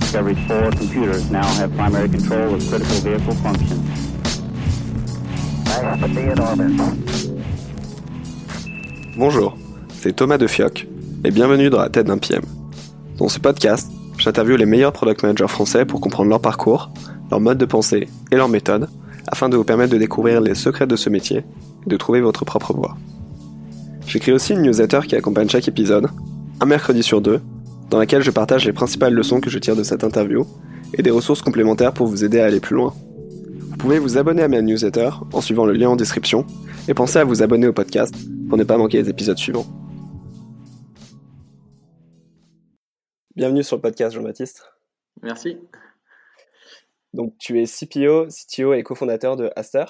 [0.00, 3.84] Discovery 4 computers now have primary control of critical vehicle functions.
[9.18, 9.58] Bonjour,
[9.90, 10.86] c'est Thomas de Fioc
[11.22, 12.42] et bienvenue dans la tête d'un PM.
[13.18, 16.90] Dans ce podcast, j'interviewe les meilleurs product managers français pour comprendre leur parcours,
[17.30, 18.88] leur mode de pensée et leur méthode
[19.26, 21.44] afin de vous permettre de découvrir les secrets de ce métier
[21.86, 22.96] et de trouver votre propre voie.
[24.08, 26.06] J'écris aussi une newsletter qui accompagne chaque épisode,
[26.60, 27.42] un mercredi sur deux,
[27.90, 30.46] dans laquelle je partage les principales leçons que je tire de cette interview
[30.94, 32.94] et des ressources complémentaires pour vous aider à aller plus loin.
[33.58, 36.46] Vous pouvez vous abonner à ma newsletter en suivant le lien en description
[36.88, 38.14] et pensez à vous abonner au podcast
[38.48, 39.66] pour ne pas manquer les épisodes suivants.
[43.36, 44.64] Bienvenue sur le podcast Jean-Baptiste.
[45.22, 45.58] Merci.
[47.12, 49.84] Donc tu es CPO, CTO et cofondateur de Aster.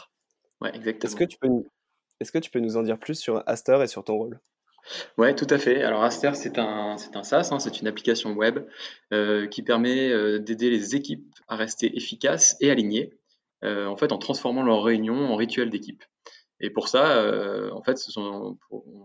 [0.60, 1.08] Ouais, exactement.
[1.08, 1.48] Est-ce que, tu peux,
[2.20, 4.40] est-ce que tu peux nous en dire plus sur Aster et sur ton rôle?
[5.16, 5.82] Ouais, tout à fait.
[5.82, 8.60] Alors Aster, c'est un, SaaS, hein, c'est une application web
[9.12, 13.12] euh, qui permet euh, d'aider les équipes à rester efficaces et alignées,
[13.64, 16.02] euh, en fait, en transformant leurs réunions en rituels d'équipe.
[16.60, 17.22] Et pour ça,
[17.72, 18.56] en fait, on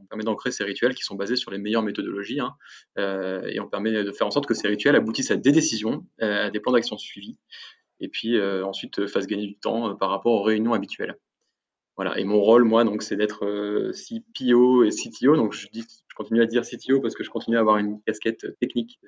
[0.10, 2.56] permet d'ancrer ces rituels qui sont basés sur les meilleures méthodologies, hein,
[2.98, 6.50] et on permet de faire en sorte que ces rituels aboutissent à des décisions, à
[6.50, 7.38] des plans d'action suivis,
[8.00, 11.16] et puis ensuite fassent gagner du temps par rapport aux réunions habituelles.
[11.96, 12.18] Voilà.
[12.20, 15.36] Et mon rôle, moi, donc, c'est d'être euh, CPO et CTO.
[15.36, 18.02] Donc, je, dis, je continue à dire CTO parce que je continue à avoir une
[18.02, 19.00] casquette technique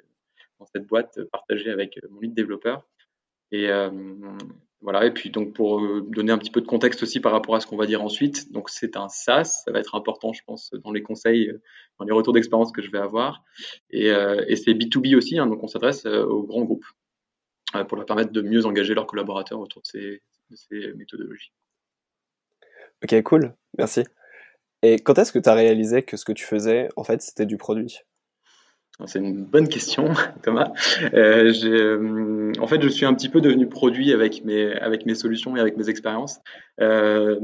[0.59, 2.87] dans cette boîte partagée avec mon lead développeur.
[3.51, 3.89] Et euh,
[4.81, 5.05] voilà.
[5.07, 7.59] Et puis, donc, pour euh, donner un petit peu de contexte aussi par rapport à
[7.59, 9.63] ce qu'on va dire ensuite, donc, c'est un SaaS.
[9.65, 11.51] Ça va être important, je pense, dans les conseils,
[11.97, 13.43] dans les retours d'expérience que je vais avoir.
[13.89, 15.39] Et, et c'est B2B aussi.
[15.39, 16.85] Hein, donc, on s'adresse aux grands groupes
[17.87, 21.51] pour leur permettre de mieux engager leurs collaborateurs autour de ces, de ces méthodologies.
[23.05, 24.03] Ok, cool, merci.
[24.81, 27.45] Et quand est-ce que tu as réalisé que ce que tu faisais, en fait, c'était
[27.45, 27.99] du produit?
[29.05, 30.11] C'est une bonne question,
[30.41, 30.71] Thomas.
[31.13, 35.13] Euh, euh, en fait, je suis un petit peu devenu produit avec mes, avec mes
[35.13, 36.39] solutions et avec mes expériences.
[36.81, 37.39] Euh,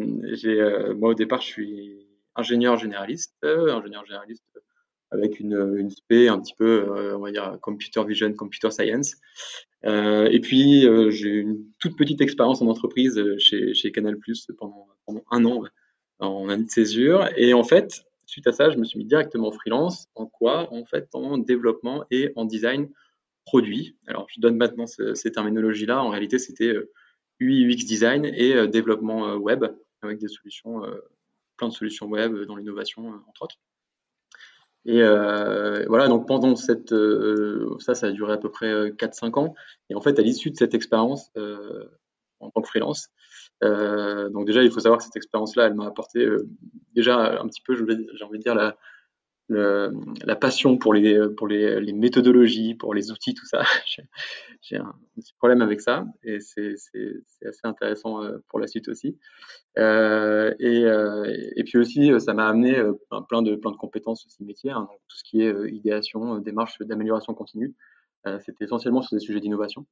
[0.96, 4.60] moi, au départ, je suis ingénieur généraliste, ingénieur généraliste
[5.12, 9.16] avec une, une spé un petit peu, on va dire, computer vision, computer science.
[9.84, 15.24] et puis, j'ai une toute petite expérience en entreprise chez, chez Canal Plus pendant pendant
[15.32, 15.64] un an
[16.20, 17.28] en année de césure.
[17.36, 20.08] Et en fait, suite à ça, je me suis mis directement freelance.
[20.16, 20.72] En quoi?
[20.74, 22.90] En fait, en développement et en design
[23.46, 23.96] produit.
[24.08, 26.04] Alors, je donne maintenant ces terminologies-là.
[26.04, 26.76] En réalité, c'était
[27.40, 29.66] UI, UX design et euh, développement euh, web
[30.04, 31.00] avec des solutions, euh,
[31.58, 33.58] plein de solutions web dans l'innovation, entre autres.
[34.86, 35.02] Et
[35.88, 36.94] voilà, donc pendant cette,
[37.80, 39.56] ça, ça a duré à peu près 4-5 ans.
[39.90, 41.32] Et en fait, à l'issue de cette expérience
[42.40, 43.10] en tant que freelance,
[43.64, 46.48] euh, donc déjà, il faut savoir que cette expérience-là, elle m'a apporté euh,
[46.96, 48.76] déjà un petit peu, j'ai envie de dire, la,
[49.52, 53.64] la passion pour, les, pour les, méthodologies, pour les outils, tout ça.
[54.62, 56.76] j'ai un petit problème avec ça et c'est
[57.46, 59.18] assez intéressant euh, pour la suite aussi.
[59.78, 60.84] Euh, et,
[61.56, 62.82] et, puis aussi, ça m'a amené
[63.30, 67.34] plein, de, plein de compétences aussi métiers, hein, tout ce qui est idéation, démarche d'amélioration
[67.34, 67.76] continue.
[68.46, 69.86] c'était essentiellement sur des sujets d'innovation.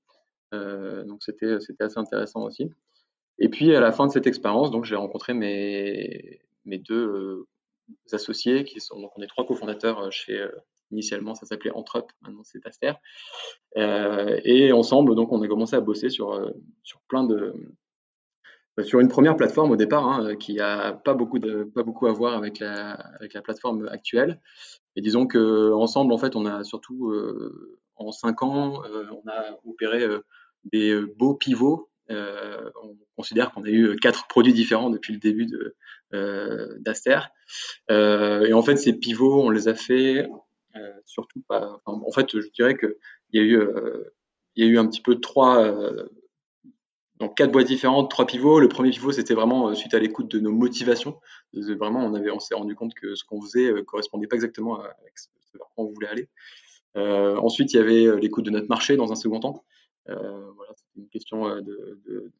[0.51, 2.71] donc c'était assez intéressant aussi.
[3.39, 7.47] Et puis à la fin de cette expérience, donc j'ai rencontré mes, mes deux euh,
[8.11, 10.51] associés qui sont donc on est trois cofondateurs euh, chez euh,
[10.91, 12.93] initialement ça s'appelait Entrep, maintenant c'est Aster.
[13.75, 16.51] et ensemble donc on a commencé à bosser sur
[16.83, 17.53] sur plein de
[18.83, 22.11] sur une première plateforme au départ hein, qui a pas beaucoup de pas beaucoup à
[22.11, 24.41] voir avec la avec la plateforme actuelle.
[24.95, 27.13] Et disons que ensemble en fait on a surtout
[27.95, 30.07] en cinq ans on a opéré
[30.63, 35.45] des beaux pivots euh, on considère qu'on a eu quatre produits différents depuis le début
[35.45, 35.75] de euh,
[36.11, 37.19] d'Aster.
[37.91, 40.27] Euh, et en fait, ces pivots, on les a fait
[41.05, 41.81] surtout pas.
[41.85, 42.97] en fait, je dirais que
[43.31, 43.61] il y a eu
[44.55, 45.73] il y a eu un petit peu trois
[47.19, 48.59] donc quatre boîtes différentes, trois pivots.
[48.59, 51.19] Le premier pivot, c'était vraiment suite à l'écoute de nos motivations.
[51.53, 54.79] Vraiment, on avait, on s'est rendu compte que ce qu'on faisait ne correspondait pas exactement
[54.79, 56.29] à, ce vers quoi on voulait aller.
[56.95, 59.65] ensuite, il y avait l'écoute de notre marché dans un second temps.
[60.09, 62.31] Euh, voilà, c'était une question euh, de,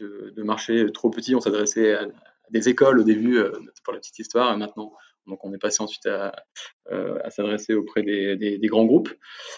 [0.00, 1.34] de, marché trop petit.
[1.34, 2.08] On s'adressait à,
[2.50, 3.52] des écoles au début, euh,
[3.84, 4.92] pour la petite histoire, et maintenant,
[5.26, 6.32] donc on est passé ensuite à,
[6.90, 9.12] à s'adresser auprès des, grands groupes.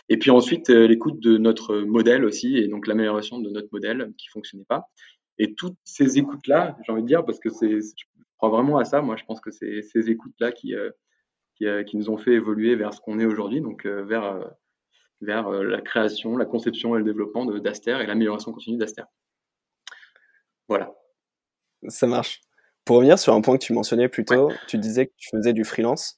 [0.08, 4.28] Et puis ensuite, l'écoute de notre modèle aussi, et donc l'amélioration de notre modèle qui
[4.28, 4.88] fonctionnait pas.
[5.36, 7.80] Et toutes ces écoutes-là, j'ai envie de dire, parce que je
[8.38, 10.74] crois vraiment à ça, moi je pense que c'est ces écoutes-là qui,
[11.56, 14.40] qui, nous ont fait évoluer vers ce qu'on est aujourd'hui, donc vers
[15.20, 19.02] vers euh, la création, la conception et le développement d'Aster et l'amélioration continue d'Aster.
[20.68, 20.92] Voilà.
[21.88, 22.40] Ça marche.
[22.88, 25.52] Pour revenir sur un point que tu mentionnais plus tôt, tu disais que tu faisais
[25.52, 26.16] du freelance,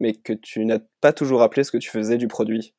[0.00, 2.74] mais que tu n'as pas toujours appelé ce que tu faisais du produit.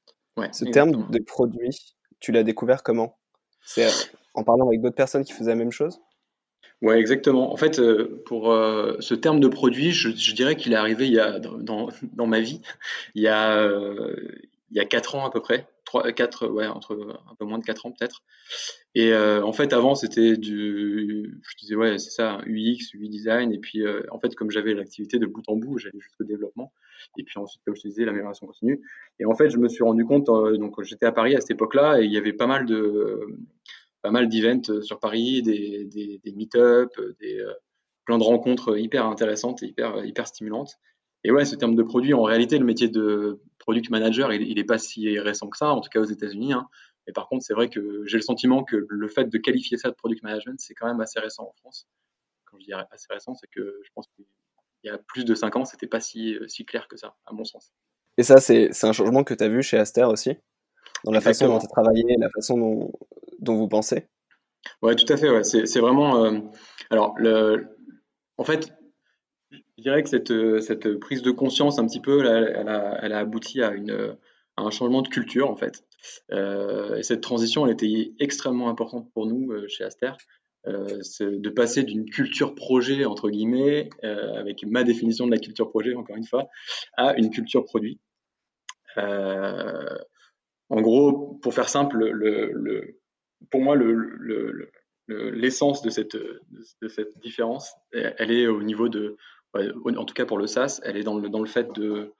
[0.52, 3.18] ce terme de produit, tu l'as découvert comment?
[3.64, 3.88] C'est
[4.36, 6.02] en parlant avec d'autres personnes qui faisaient la même chose?
[6.84, 7.52] Ouais, exactement.
[7.52, 11.14] En fait, euh, pour euh, ce terme de produit, je, dirais qu'il est arrivé il
[11.14, 12.62] y a, dans, dans ma vie,
[13.16, 14.16] il y a, euh,
[14.70, 15.68] il y a 4 ans à peu près.
[16.02, 18.24] 3, 4, ouais, entre un peu moins de 4 ans peut-être.
[18.96, 23.52] Et en fait, avant, c'était du, je disais, ouais, c'est ça, UX, UI design.
[23.52, 26.72] Et puis, en fait, comme j'avais l'activité de bout en bout, j'allais jusqu'au développement.
[27.18, 28.82] Et puis ensuite, comme je te disais, l'amélioration continue.
[29.20, 32.02] Et en fait, je me suis rendu compte, donc j'étais à Paris à cette époque-là,
[32.02, 33.20] et il y avait pas mal de,
[34.06, 37.54] pas mal d'events euh, sur Paris, des, des, des meet-up, euh, des, euh,
[38.06, 40.78] plein de rencontres hyper intéressantes et hyper, hyper stimulantes.
[41.26, 44.64] Et ouais, ce terme de produit, en réalité, le métier de product manager, il n'est
[44.64, 46.54] pas si récent que ça, en tout cas aux États-Unis.
[46.54, 46.68] Hein.
[47.08, 49.90] Mais par contre, c'est vrai que j'ai le sentiment que le fait de qualifier ça
[49.90, 51.88] de product management, c'est quand même assez récent en France.
[52.46, 54.26] Quand je dis assez récent, c'est que je pense qu'il
[54.84, 57.44] y a plus de 5 ans, c'était pas si, si clair que ça, à mon
[57.44, 57.74] sens.
[58.20, 60.38] Et ça, c'est un changement que tu as vu chez Aster aussi?
[61.06, 62.92] Dans la façon dont tu travaillé, la façon dont,
[63.40, 64.08] dont vous pensez?
[64.84, 65.32] Ouais, tout à fait.
[65.32, 65.44] Ouais.
[65.44, 66.24] C'est vraiment.
[66.24, 66.40] Euh,
[66.92, 67.68] alors, le,
[68.38, 68.72] en fait,
[69.78, 73.74] je dirais que cette, cette prise de conscience, un petit peu, elle, a, abouti à,
[74.58, 75.84] un changement de culture, en fait.
[76.32, 80.14] Euh, et cette transition, elle était extrêmement importante pour nous euh, chez Aster.
[80.66, 86.16] de passer d'une culture projet, entre guillemets, avec ma définition de la culture projet, encore
[86.16, 86.48] une fois,
[86.98, 88.00] à une culture produit.
[88.98, 93.00] en gros, pour faire simple, le, le
[93.52, 93.76] pour moi,
[95.08, 96.18] l'essence de cette
[97.22, 99.18] différence, elle est au niveau de,
[99.56, 102.14] en tout cas pour le SaaS, elle est dans le, dans le fait de,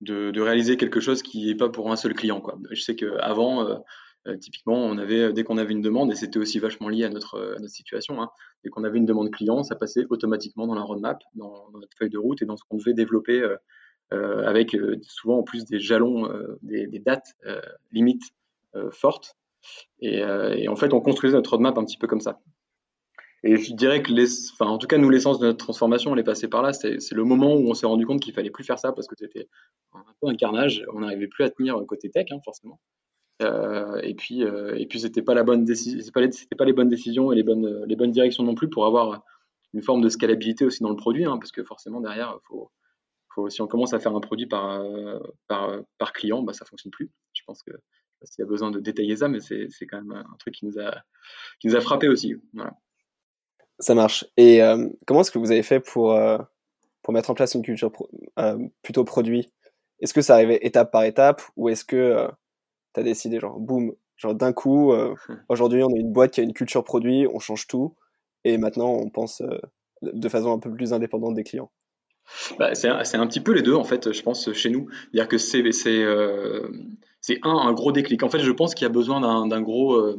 [0.00, 2.42] de, réaliser quelque chose qui n'est pas pour un seul client.
[2.70, 3.76] Je sais qu'avant, euh,
[4.26, 7.10] euh, typiquement, on avait, dès qu'on avait une demande, et c'était aussi vachement lié à
[7.10, 8.30] notre, situation, hein,
[8.64, 12.10] dès qu'on avait une demande client, ça passait automatiquement dans la roadmap, dans, notre feuille
[12.10, 13.42] de route et dans ce qu'on devait développer
[14.12, 16.28] euh, avec souvent en plus des jalons,
[16.62, 17.36] des, dates
[17.92, 18.24] limites
[18.90, 19.36] fortes
[20.00, 20.24] et,
[20.68, 22.40] en fait, on construisait notre roadmap un petit peu comme ça.
[23.42, 26.20] Et je dirais que, les, enfin, en tout cas, nous, l'essence de notre transformation, elle
[26.20, 26.72] est passée par là.
[26.72, 29.14] C'est le moment où on s'est rendu compte qu'il fallait plus faire ça parce que
[29.16, 29.48] c'était
[29.94, 30.84] un peu un carnage.
[30.92, 32.80] On n'arrivait plus à tenir côté tech, hein, forcément.
[33.42, 37.32] Euh, et puis, euh, et puis, c'était pas la bonne décision, pas, les bonnes décisions
[37.32, 39.24] et les bonnes, les bonnes directions non plus pour avoir
[39.72, 42.70] une forme de scalabilité aussi dans le produit, hein, parce que forcément derrière, faut,
[43.34, 44.84] faut, si on commence à faire un produit par,
[45.48, 47.10] par, par client, bah, ça fonctionne plus.
[47.32, 47.72] Je pense que
[48.24, 50.78] s'il y a besoin de détailler ça, mais c'est quand même un truc qui nous
[50.78, 50.94] a,
[51.60, 52.34] qui nous a frappé aussi.
[53.80, 54.26] Ça marche.
[54.36, 56.38] Et euh, comment est-ce que vous avez fait pour, euh,
[57.02, 57.90] pour mettre en place une culture
[58.38, 59.48] euh, plutôt produit?
[60.00, 62.28] Est-ce que ça arrivait étape par étape ou est-ce que
[62.94, 64.94] tu as décidé, genre, boum, genre d'un coup,
[65.50, 67.94] aujourd'hui on a une boîte qui a une culture produit, on change tout
[68.44, 69.42] et maintenant on pense
[70.00, 71.70] de façon un peu plus indépendante des clients?
[72.58, 74.88] Bah, c'est un, un, petit peu les deux, en fait, je pense, chez nous.
[75.12, 75.62] C'est-à-dire que c'est
[77.20, 78.22] c'est un, un gros déclic.
[78.22, 80.16] En fait, je pense qu'il y a besoin d'un gros, euh,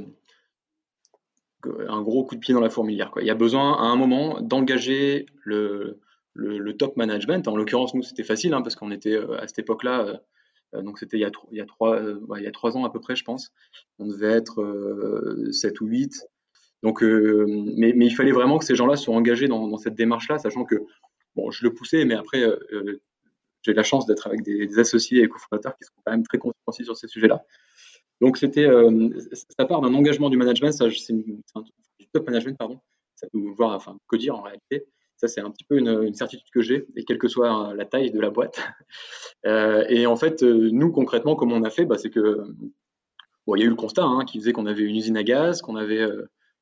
[1.87, 3.11] un gros coup de pied dans la fourmilière.
[3.11, 3.21] Quoi.
[3.21, 5.99] Il y a besoin à un moment d'engager le,
[6.33, 7.47] le, top management.
[7.47, 10.21] En l'occurrence, nous, c'était facile hein, parce qu'on était euh, à cette époque-là.
[10.73, 11.99] Euh, donc c'était il, y a, il, y a trois,
[12.37, 13.51] il y a trois ans à peu près, je pense.
[13.99, 14.63] On devait être
[15.51, 16.27] 7 ou 8.
[16.81, 20.39] Donc, mais, mais, il fallait vraiment que ces gens-là soient engagés dans, dans cette démarche-là,
[20.39, 20.75] sachant que
[21.35, 22.43] bon, je le poussais, mais après,
[23.63, 26.83] j'ai la chance d'être avec des, associés et cofondateurs qui sont quand même très conscients
[26.83, 27.43] sur ces sujets-là.
[28.21, 29.09] Donc, c'était, euh,
[29.57, 31.41] ça part d'un engagement du management, c'est du
[32.13, 32.79] top management, pardon,
[33.15, 34.85] ça peut voir, enfin, que dire en réalité.
[35.17, 38.11] Ça, c'est un petit peu une, certitude que j'ai, et quelle que soit la taille
[38.11, 38.59] de la boîte.
[39.47, 42.43] Euh, et en fait, euh, nous, concrètement, comment on a fait, bah, c'est que,
[43.47, 45.63] il y a eu le constat hein, qui faisait qu'on avait une usine à gaz,
[45.63, 46.05] qu'on avait,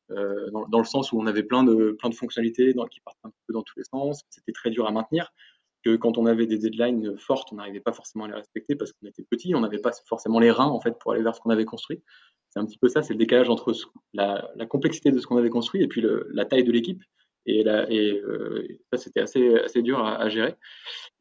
[0.07, 3.53] dans, le sens où on avait plein de, plein de fonctionnalités qui partent un peu
[3.53, 5.33] dans tous les sens, c'était très dur à maintenir
[5.83, 8.91] que quand on avait des deadlines fortes, on n'arrivait pas forcément à les respecter parce
[8.91, 11.41] qu'on était petit, on n'avait pas forcément les reins en fait pour aller vers ce
[11.41, 12.01] qu'on avait construit.
[12.49, 13.73] C'est un petit peu ça, c'est le décalage entre
[14.13, 17.01] la, complexité de ce qu'on avait construit et puis la taille de l'équipe.
[17.45, 20.55] Et, euh, ça, c'était assez, assez dur à, gérer.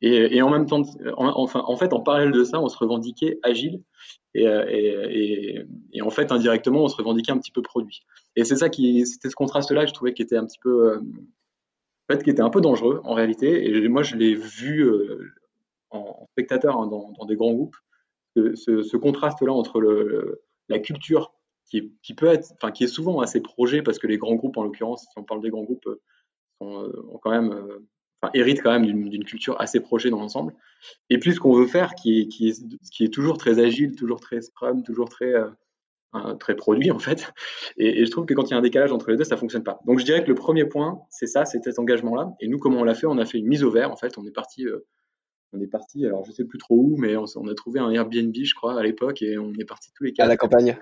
[0.01, 0.83] Et, en même temps,
[1.17, 3.83] enfin, en fait, en parallèle de ça, on se revendiquait agile
[4.35, 4.45] et,
[5.93, 8.03] et, en fait, indirectement, on se revendiquait un petit peu produit.
[8.37, 10.93] Et c'est ça qui, c'était ce contraste-là que je trouvais qui était un petit peu,
[10.93, 11.01] euh,
[12.09, 13.69] fait, qui était un peu dangereux en réalité.
[13.69, 15.31] Et moi, je l'ai vu euh,
[15.91, 17.77] en, spectateur hein, dans, des grands groupes,
[18.37, 20.39] ce, contraste-là entre
[20.69, 21.33] la culture
[21.67, 24.57] qui, qui, peut être, enfin, qui est souvent assez projet, parce que les grands groupes,
[24.57, 26.01] en l'occurrence, si on parle des grands groupes, euh,
[26.63, 27.67] euh, ont quand même,
[28.35, 30.55] héritent quand même d'une culture assez projet dans l'ensemble.
[31.11, 34.21] Et puis, ce qu'on veut faire, est, qui, est, qui est toujours très agile, toujours
[34.21, 35.35] très scrum, toujours très
[36.39, 37.33] très produit en fait.
[37.77, 39.65] Et, je trouve que quand il y a un décalage entre les deux, ça fonctionne
[39.65, 39.81] pas.
[39.87, 42.35] Donc je dirais que le premier point, c'est ça, c'est cet engagement-là.
[42.41, 43.07] Et nous, comment on l'a fait?
[43.07, 44.17] On a fait une mise au vert en fait.
[44.19, 44.87] On est parti, euh,
[45.53, 46.07] on est parti.
[46.07, 48.83] Alors je sais plus trop où, mais on, a trouvé un Airbnb, je crois, à
[48.83, 50.27] l'époque, et on est parti tous les quatre.
[50.27, 50.79] À la campagne.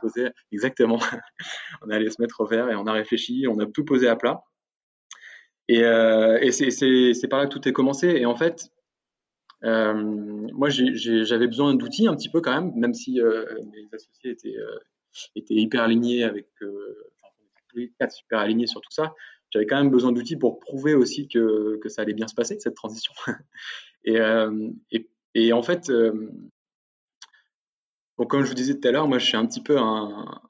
[0.53, 0.99] exactement.
[1.83, 4.09] on est allé se mettre au vert et on a réfléchi, on a tout posé
[4.09, 4.43] à plat.
[5.69, 8.07] Et, euh, et c'est par là que tout est commencé.
[8.07, 8.69] Et en fait,
[9.65, 9.95] euh,
[10.53, 14.55] moi, j'avais besoin d'outils un petit peu quand même, même si mes associés étaient
[15.35, 17.13] était hyper aligné avec, euh,
[17.99, 19.15] quatre super alignés sur tout ça.
[19.51, 22.59] J'avais quand même besoin d'outils pour prouver aussi que, que, ça allait bien se passer,
[22.59, 23.13] cette transition.
[24.05, 26.31] et, euh, et, et, en fait, euh,
[28.29, 30.41] comme je vous disais tout à l'heure, moi, je suis un petit peu un,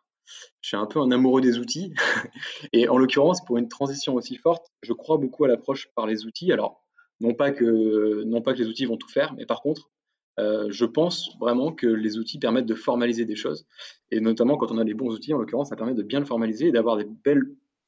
[0.60, 1.94] je suis un peu un amoureux des outils.
[2.72, 6.24] et en l'occurrence, pour une transition aussi forte, je crois beaucoup à l'approche par les
[6.24, 6.52] outils.
[6.52, 6.84] Alors,
[7.20, 9.90] non pas que, non pas que les outils vont tout faire, mais par contre,
[10.38, 13.66] euh, je pense vraiment que les outils permettent de formaliser des choses.
[14.10, 16.26] Et notamment quand on a les bons outils, en l'occurrence, ça permet de bien le
[16.26, 17.44] formaliser et d'avoir des belles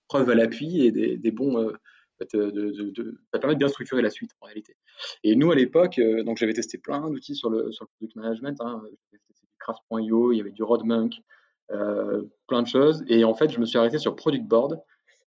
[0.09, 1.59] preuves à l'appui et des, bons.
[1.59, 1.73] Euh,
[2.33, 4.75] de, ça permet de bien structurer la suite en réalité.
[5.25, 8.17] Et nous à l'époque, euh, donc j'avais testé plein d'outils sur le, sur le product
[8.17, 8.61] management.
[8.61, 11.21] Hein, j'avais testé du Craft.io, il y avait du Roadmunk,
[11.69, 13.05] plein de choses.
[13.09, 14.81] Et en fait, je me suis arrêté sur Product Board.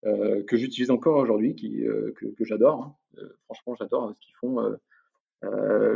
[0.02, 2.96] que j'utilise encore aujourd'hui, que, que j'adore.
[3.16, 3.28] Hein.
[3.44, 4.76] franchement, j'adore ce qu'ils font euh,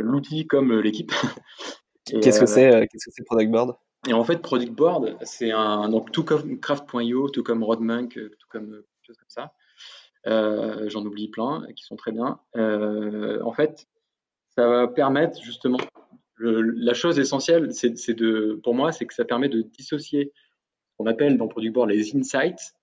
[0.00, 1.12] l'outil comme l'équipe.
[2.06, 3.76] Qu'est-ce que c'est euh, Qu'est-ce que c'est Product Board?
[4.08, 8.30] Et en fait, Product Board, c'est un donc tout comme Craft.io, tout comme Roadmunk, euh,
[8.38, 9.52] tout comme choses comme ça.
[10.88, 12.40] J'en oublie plein qui sont très bien.
[12.54, 13.86] en fait,
[14.56, 15.78] ça va permettre justement
[16.40, 20.32] la chose essentielle, c'est de, pour moi, c'est que ça permet de dissocier
[20.90, 22.74] ce qu'on appelle dans Product Board les insights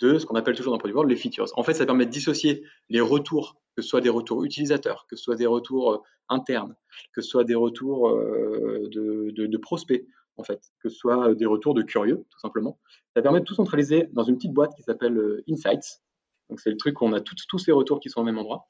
[0.00, 1.46] de ce qu'on appelle toujours dans Product Board les features.
[1.56, 5.16] En fait, ça permet de dissocier les retours, que ce soit des retours utilisateurs, que
[5.16, 5.98] ce soit des retours euh,
[6.28, 6.74] internes,
[7.12, 11.46] que ce soit des retours euh, de, prospects, en fait, que ce soit euh, des
[11.46, 12.78] retours de curieux, tout simplement.
[13.14, 16.02] Ça permet de tout centraliser dans une petite boîte qui s'appelle Insights.
[16.50, 18.66] Donc, c'est le truc où on a tous ces retours qui sont au même endroit.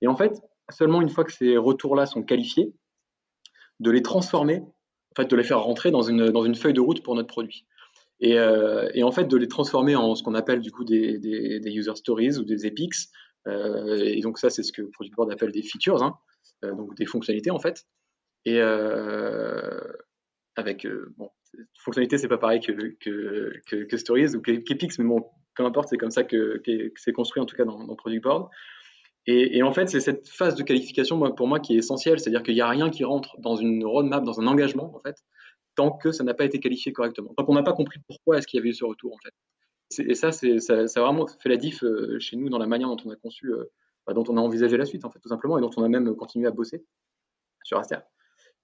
[0.00, 2.72] Et en fait, seulement une fois que ces retours-là sont qualifiés,
[3.80, 6.80] de les transformer, en fait, de les faire rentrer dans une, dans une feuille de
[6.80, 7.66] route pour notre produit.
[8.24, 11.94] Euh, et, en fait de les transformer en ce qu'on appelle du coup des, user
[11.94, 12.94] stories ou des epics.
[13.46, 16.18] Euh, et donc ça c'est ce que Product Board appelle des features, hein,
[16.64, 17.86] euh, donc des fonctionnalités en fait.
[18.44, 18.60] Et
[20.56, 21.30] avec bon,
[21.78, 22.72] fonctionnalité c'est pas pareil que,
[23.68, 26.62] que, stories ou qu'epics, mais bon peu importe c'est comme ça que,
[26.96, 28.48] c'est construit en tout cas dans Product Board.
[29.30, 32.54] Et, en fait, c'est cette phase de qualification pour moi qui est essentielle, c'est-à-dire qu'il
[32.54, 35.16] n'y a rien qui rentre dans une roadmap, dans un engagement, en fait,
[35.78, 37.32] tant que ça n'a pas été qualifié correctement.
[37.38, 40.02] Donc on n'a pas compris pourquoi est-ce qu'il y avait eu ce retour en fait.
[40.10, 42.96] Et ça, ça, a vraiment fait la diff euh, chez nous dans la manière dont
[43.06, 43.70] on a conçu, euh,
[44.04, 45.88] bah, dont on a envisagé la suite en fait, tout simplement, et dont on a
[45.88, 46.84] même continué à bosser
[47.62, 47.98] sur Aster.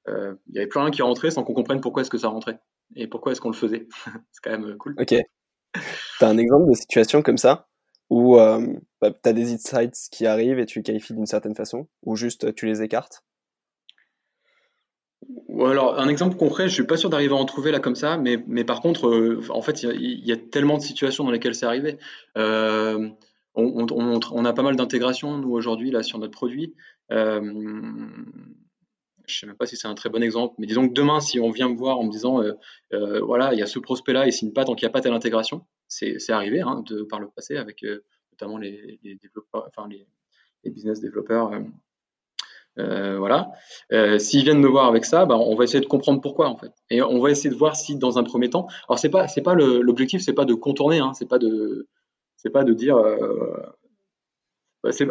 [0.09, 2.29] Euh, il y avait plus rien qui rentrait sans qu'on comprenne pourquoi est-ce que ça
[2.29, 2.59] rentrait
[2.97, 3.87] et pourquoi est-ce qu'on le faisait.
[4.33, 4.97] c'est quand même cool.
[4.99, 5.15] Ok.
[5.15, 7.69] Tu as un exemple de situation comme ça
[8.11, 11.87] où bah, tu as des insights qui arrivent et tu les qualifies d'une certaine façon,
[12.03, 13.25] ou juste tu les écartes?
[15.61, 18.17] Alors, un exemple concret, je suis pas sûr d'arriver à en trouver là comme ça,
[18.17, 21.55] mais, mais par contre, euh, en fait, il y, a tellement de situations dans lesquelles
[21.55, 21.99] c'est arrivé.
[22.37, 23.09] Euh,
[23.55, 26.75] on, a pas mal d'intégration, nous, aujourd'hui, là, sur notre produit.
[27.13, 27.41] Euh,
[29.27, 31.39] je sais même pas si c'est un très bon exemple, mais disons que demain, si
[31.39, 34.33] on vient me voir en me disant, euh, voilà, il y a ce prospect-là, il
[34.33, 37.29] signe pas tant qu'il n'y a pas telle intégration, c'est arrivé hein, de, par le
[37.29, 37.85] passé avec
[38.33, 41.53] notamment les, les business développeurs
[42.79, 43.53] euh, voilà.
[43.93, 46.57] Euh, S'ils viennent me voir avec ça, bah, on va essayer de comprendre pourquoi en
[46.57, 49.29] fait, et on va essayer de voir si dans un premier temps, alors c'est pas
[49.29, 51.89] c'est pas l'objectif, c'est pas de contourner, hein, c'est pas de
[52.37, 53.57] c'est pas de dire, euh,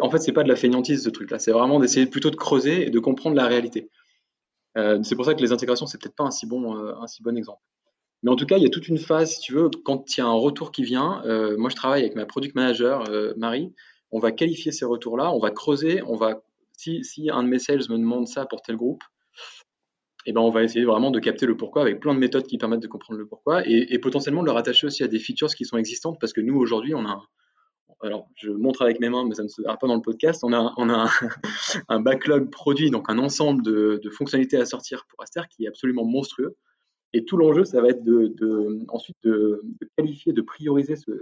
[0.00, 2.86] en fait c'est pas de la fainéantise ce truc-là, c'est vraiment d'essayer plutôt de creuser
[2.86, 3.90] et de comprendre la réalité.
[5.02, 7.36] C'est pour ça que les intégrations c'est peut-être pas un si bon un si bon
[7.36, 7.60] exemple.
[8.24, 10.20] Mais en tout cas, il y a toute une phase, si tu veux, quand il
[10.20, 11.22] y a un retour qui vient.
[11.58, 13.04] Moi, je travaille avec ma product manager,
[13.36, 13.72] Marie.
[14.10, 16.42] On va qualifier ces retours-là, on va creuser, on va
[16.76, 19.02] si, un de mes sales me demande ça pour tel groupe,
[20.26, 22.58] eh ben on va essayer vraiment de capter le pourquoi avec plein de méthodes qui
[22.58, 25.64] permettent de comprendre le pourquoi et, potentiellement de le rattacher aussi à des features qui
[25.64, 27.22] sont existantes parce que nous aujourd'hui on a
[28.00, 30.52] alors je montre avec mes mains mais ça ne se pas dans le podcast on
[30.52, 31.10] a, on a
[31.88, 36.04] un, backlog produit donc un ensemble de, fonctionnalités à sortir pour Aster qui est absolument
[36.04, 36.56] monstrueux.
[37.12, 38.34] Et tout l'enjeu ça va être de,
[38.88, 39.62] ensuite de,
[39.96, 41.12] qualifier de prioriser ce,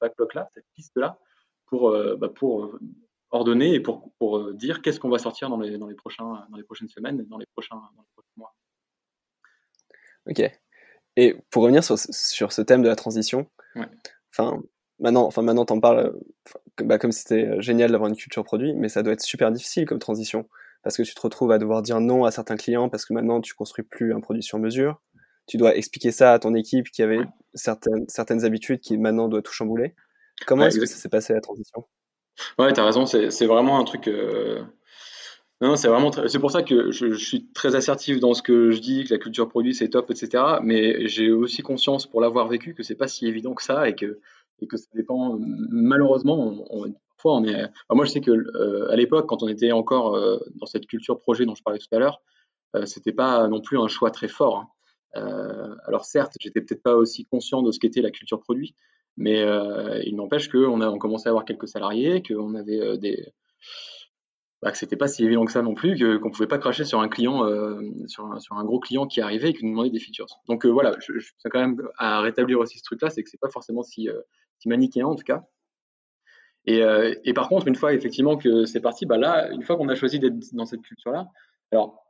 [0.00, 1.18] backlog là cette piste là
[1.66, 2.76] pour, euh, bah, pour
[3.32, 6.46] ordonner et pour, pour euh, dire qu'est-ce qu'on va sortir dans les, dans, les prochains,
[6.50, 8.54] dans les prochaines semaines, dans les prochains, dans les prochains mois.
[10.30, 10.42] Ok.
[11.16, 13.50] Et pour revenir sur, sur ce thème de la transition,
[14.30, 14.62] enfin,
[14.98, 16.14] maintenant, enfin, maintenant, t'en parles
[16.78, 19.86] bah, comme c'était euh, génial d'avoir une culture produit, mais ça doit être super difficile
[19.86, 20.48] comme transition
[20.82, 23.40] parce que tu te retrouves à devoir dire non à certains clients parce que maintenant
[23.40, 25.00] tu construis plus un produit sur mesure.
[25.46, 27.20] tu dois expliquer ça à ton équipe qui avait
[27.54, 29.94] certaines, certaines habitudes qui maintenant doit tout chambouler.
[30.46, 31.86] Comment est-ce que ça s'est passé la transition?
[32.58, 34.08] Ouais, tu as raison, c'est vraiment un truc.
[34.08, 34.62] Euh,
[35.60, 36.10] non, c'est vraiment.
[36.12, 39.18] C'est pour ça que je, suis très assertif dans ce que je dis, que la
[39.18, 40.44] culture produit c'est top, etc.
[40.62, 43.94] Mais j'ai aussi conscience, pour l'avoir vécu, que c'est pas si évident que ça et
[43.94, 44.18] que,
[44.74, 45.38] ça dépend.
[45.38, 46.64] Malheureusement,
[47.16, 47.70] parfois on est.
[47.90, 51.46] moi, je sais que euh, l'époque, quand on était encore euh, dans cette culture projet
[51.46, 52.22] dont je parlais tout à l'heure,
[52.86, 54.56] c'était pas non plus un choix très fort.
[54.56, 54.68] Hein.
[55.16, 58.74] Euh, alors certes, j'étais peut-être pas aussi conscient de ce qu'était la culture produit,
[59.16, 62.96] mais euh, il n'empêche qu'on a on commençait à avoir quelques salariés, qu'on avait euh,
[62.96, 63.32] des
[64.62, 67.00] bah, que c'était pas si évident que ça non plus, qu'on pouvait pas cracher sur
[67.00, 67.44] un client,
[68.06, 70.38] sur, un, gros client qui arrivait et qui nous demandait des features.
[70.46, 73.50] Donc voilà, je, je quand même à rétablir aussi ce truc-là, c'est que c'est pas
[73.50, 74.08] forcément si,
[74.60, 75.42] si manichéen en tout cas.
[76.66, 76.80] Et,
[77.24, 79.96] et, par contre, une fois effectivement que c'est parti, bah là, une fois qu'on a
[79.96, 81.26] choisi d'être dans cette culture-là,
[81.72, 82.06] alors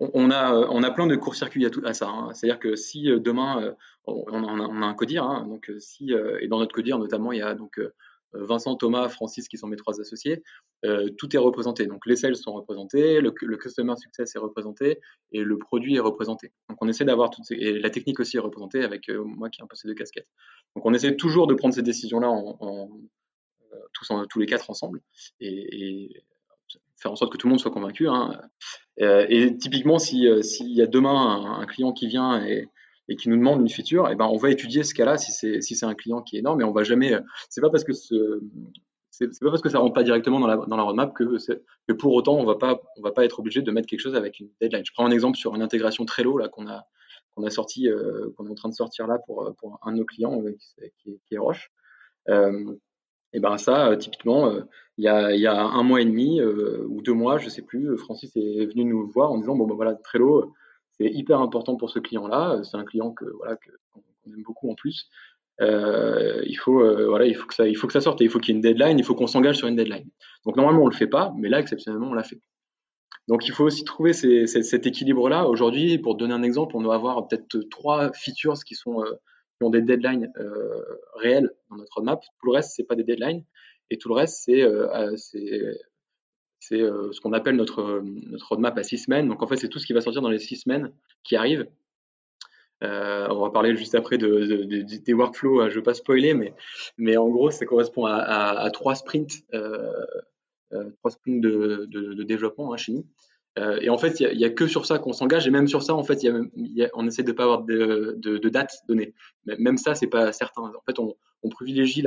[0.00, 2.08] on a, on a plein de court-circuits à, à, ça.
[2.08, 2.32] Hein.
[2.32, 3.72] C'est-à-dire que si euh, demain, euh,
[4.06, 7.42] on, a, un codir, hein, donc euh, si, et dans notre codir notamment, il y
[7.42, 7.80] a donc
[8.34, 10.42] Vincent, Thomas, Francis qui sont mes trois associés,
[11.18, 11.86] tout est représenté.
[11.86, 15.00] Donc les sales sont représentés, le, customer success est représenté
[15.32, 16.50] et le produit est représenté.
[16.70, 19.64] Donc on essaie d'avoir toutes et la technique aussi est représentée avec moi qui ai
[19.64, 20.28] un peu ces deux casquettes.
[20.74, 22.88] Donc on essaie toujours de prendre ces décisions-là en,
[23.92, 25.02] tous, tous les quatre ensemble
[25.40, 26.24] et,
[27.02, 28.08] faire en sorte que tout le monde soit convaincu.
[28.08, 28.40] Hein.
[29.00, 32.68] Euh, et typiquement, euh, s'il y a demain un, client qui vient et,
[33.18, 35.60] qui nous demande une feature, et eh ben on va étudier ce cas-là si c'est
[35.60, 36.62] si un client qui est énorme.
[36.62, 37.14] Et on va jamais.
[37.50, 38.40] C'est pas parce que ce
[39.10, 41.24] c'est pas parce que ça rentre pas directement dans la, dans la roadmap que,
[41.86, 44.14] que pour autant on va pas on va pas être obligé de mettre quelque chose
[44.14, 44.82] avec une deadline.
[44.86, 46.86] Je prends un exemple sur une intégration Trello qu'on a
[47.34, 49.98] qu'on a sorti euh, qu'on est en train de sortir là pour pour un de
[49.98, 50.42] nos clients
[51.02, 51.70] qui, est, Roche.
[53.32, 54.52] Et ben ça typiquement
[54.98, 57.62] il y, a, y a, un mois et demi euh, ou deux mois, je sais
[57.62, 60.52] plus, Francis est venu nous voir en disant bon ben voilà Trello,
[60.90, 62.60] c'est hyper important pour ce client-là.
[62.64, 65.08] C'est un client que voilà qu'on aime beaucoup en plus.
[65.60, 68.30] Euh, il faut euh, voilà il faut que ça il faut que ça sorte il
[68.30, 70.08] faut qu'il y ait une deadline, il faut qu'on s'engage sur une deadline.
[70.44, 72.40] Donc normalement on le fait pas, mais là exceptionnellement on l'a fait.
[73.28, 75.46] Donc il faut aussi trouver cet équilibre-là.
[75.46, 79.04] Aujourd'hui, pour donner un exemple, on doit avoir peut-être trois features qui sont
[79.62, 80.32] ont des deadlines
[81.16, 82.22] réelles dans notre roadmap.
[82.40, 83.44] Tout le reste c'est pas des deadlines.
[83.92, 85.16] Et tout le reste, c'est euh, euh,
[86.72, 89.28] euh, ce qu'on appelle notre, notre roadmap à six semaines.
[89.28, 90.92] Donc en fait, c'est tout ce qui va sortir dans les six semaines
[91.24, 91.66] qui arrivent.
[92.80, 96.54] on va parler juste après de, des workflows, je ne veux pas spoiler, mais,
[96.96, 103.04] mais en gros, ça correspond à, trois sprints, trois sprints de, développement hein, chez nous.
[103.56, 105.94] Et en fait, il n'y a, que sur ça qu'on s'engage, et même sur ça,
[105.94, 106.26] en fait,
[106.94, 109.14] on essaie de ne pas avoir de, de, date donnée.
[109.44, 110.62] Même ça, c'est pas certain.
[110.62, 111.14] En fait, on,
[111.50, 112.02] privilégie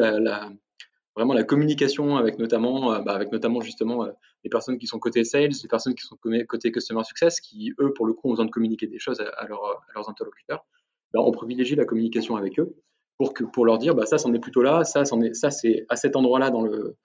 [1.15, 4.11] vraiment la communication avec notamment, euh, bah, avec notamment justement euh,
[4.43, 7.93] les personnes qui sont côté sales, les personnes qui sont côté customer success, qui eux
[7.93, 10.65] pour le coup ont besoin de communiquer des choses à, leurs interlocuteurs.
[11.13, 12.75] Ben, on privilégie la communication avec eux
[13.17, 15.95] pour que pour leur dire bah ça c'en est plutôt là, ça ça c'est à
[15.95, 16.97] cet endroit-là dans le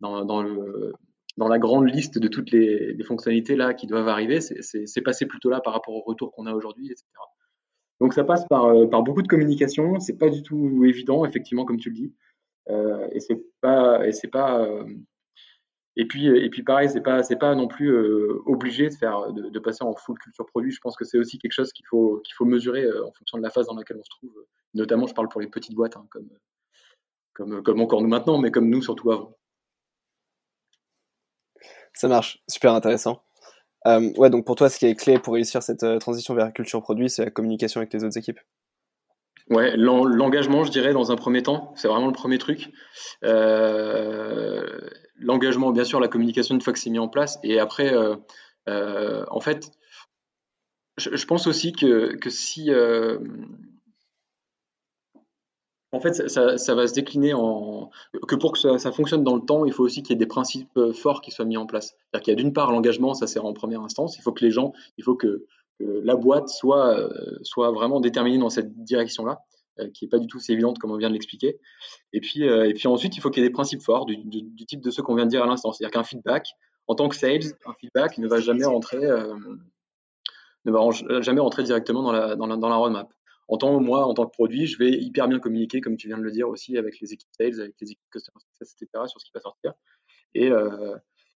[0.00, 0.94] dans, le
[1.36, 5.50] dans la grande liste de toutes les, fonctionnalités là qui doivent arriver, c'est passé plutôt
[5.50, 7.06] là par rapport au retour qu'on a aujourd'hui, etc.
[8.00, 11.64] Donc ça passe par, euh, par beaucoup de communication, c'est pas du tout évident effectivement
[11.64, 12.14] comme tu le dis.
[12.68, 14.84] Euh, et c'est pas et c'est pas euh,
[15.98, 17.90] et puis, et puis pareil, c'est pas, c'est pas non plus
[18.44, 20.70] obligé de, passer en full culture produit.
[20.70, 23.42] Je pense que c'est aussi quelque chose qu'il faut, qu'il faut mesurer en fonction de
[23.42, 24.44] la phase dans laquelle on se trouve.
[24.74, 26.28] Notamment, je parle pour les petites boîtes, hein, comme,
[27.32, 29.38] comme, comme encore nous maintenant, mais comme nous surtout avant.
[31.96, 33.22] Ça marche, super intéressant.
[33.84, 37.10] ouais, donc pour toi, ce qui est clé pour réussir cette transition vers culture produit,
[37.10, 38.40] c'est la communication avec les autres équipes.
[39.48, 42.72] Ouais, l'engagement, je dirais, dans un premier temps, c'est vraiment le premier truc.
[43.22, 44.80] Euh,
[45.16, 47.38] l'engagement, bien sûr, la communication une fois que c'est mis en place.
[47.44, 48.16] Et après, euh,
[48.68, 49.70] euh, en fait,
[50.96, 52.70] je, pense aussi que, que si.
[55.96, 57.90] En fait, ça, va se décliner en.
[58.28, 60.26] que pour que ça, fonctionne dans le temps, il faut aussi qu'il y ait des
[60.26, 61.86] principes forts qui soient mis en place.
[61.86, 64.16] C'est-à-dire qu'il y a d'une part l'engagement, ça sert en première instance.
[64.18, 65.46] Il faut que les gens, il faut que
[65.80, 69.40] la boîte soit, euh, soit vraiment déterminée dans cette direction-là,
[69.80, 71.58] euh, qui n'est pas du tout si évidente comme on vient de l'expliquer.
[72.12, 74.18] Et puis, euh, et puis ensuite, il faut qu'il y ait des principes forts du,
[74.66, 75.72] type de ceux qu'on vient de dire à l'instant.
[75.72, 76.48] C'est-à-dire qu'un feedback,
[76.86, 79.00] en tant que sales, un feedback ne va jamais rentrer,
[80.64, 80.80] ne va
[81.20, 83.08] jamais directement dans la roadmap.
[83.48, 86.18] En tant moi, en tant que produit, je vais hyper bien communiquer, comme tu viens
[86.18, 89.20] de le dire aussi, avec les équipes sales, avec les équipes customer success, etc., sur
[89.20, 89.72] ce qui va sortir.
[90.34, 90.50] Et,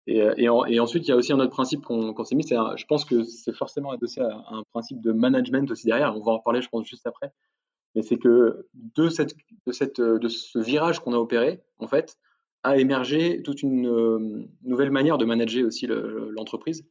[0.07, 2.85] et, et, ensuite, il y a aussi un autre principe qu'on s'est mis, c'est je
[2.85, 6.37] pense que c'est forcément adossé à, un principe de management aussi derrière, on va en
[6.39, 7.31] reparler je pense juste après,
[7.95, 12.17] mais c'est que de, cette, de, cette, de ce virage qu'on a opéré, en fait,
[12.63, 16.85] a émergé toute une euh, nouvelle manière de manager aussi l'entreprise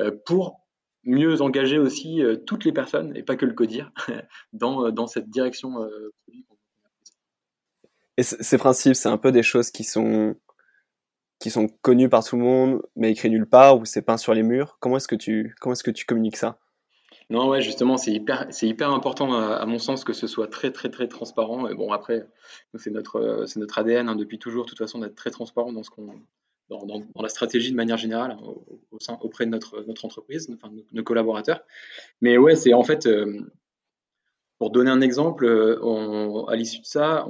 [0.00, 0.59] euh, pour
[1.04, 3.92] mieux engager aussi toutes les personnes, et pas que le codir,
[4.52, 5.88] dans, dans cette direction
[8.16, 10.36] Et ces principes, c'est un peu des choses qui sont
[11.40, 14.34] qui sont connus par tout le monde, mais écrits nulle part, ou c'est peint sur
[14.34, 14.76] les murs?
[14.78, 16.58] Comment est-ce que tu, comment est-ce que tu communiques ça?
[17.30, 20.70] Non, ouais, justement, c'est hyper, c'est hyper important à, mon sens que ce soit très,
[20.70, 21.66] très, très transparent.
[21.68, 22.28] Et bon, après,
[22.74, 25.82] c'est notre, c'est notre ADN hein, depuis toujours, de toute façon, d'être très transparent dans
[25.82, 26.20] ce qu'on,
[26.70, 28.36] dans, la stratégie de manière générale
[28.90, 31.62] au, sein, auprès de notre, entreprise, enfin, nos, collaborateurs.
[32.20, 33.40] Mais ouais, c'est en fait, euh,
[34.58, 35.46] pour donner un exemple,
[35.82, 37.26] on, à l'issue de ça,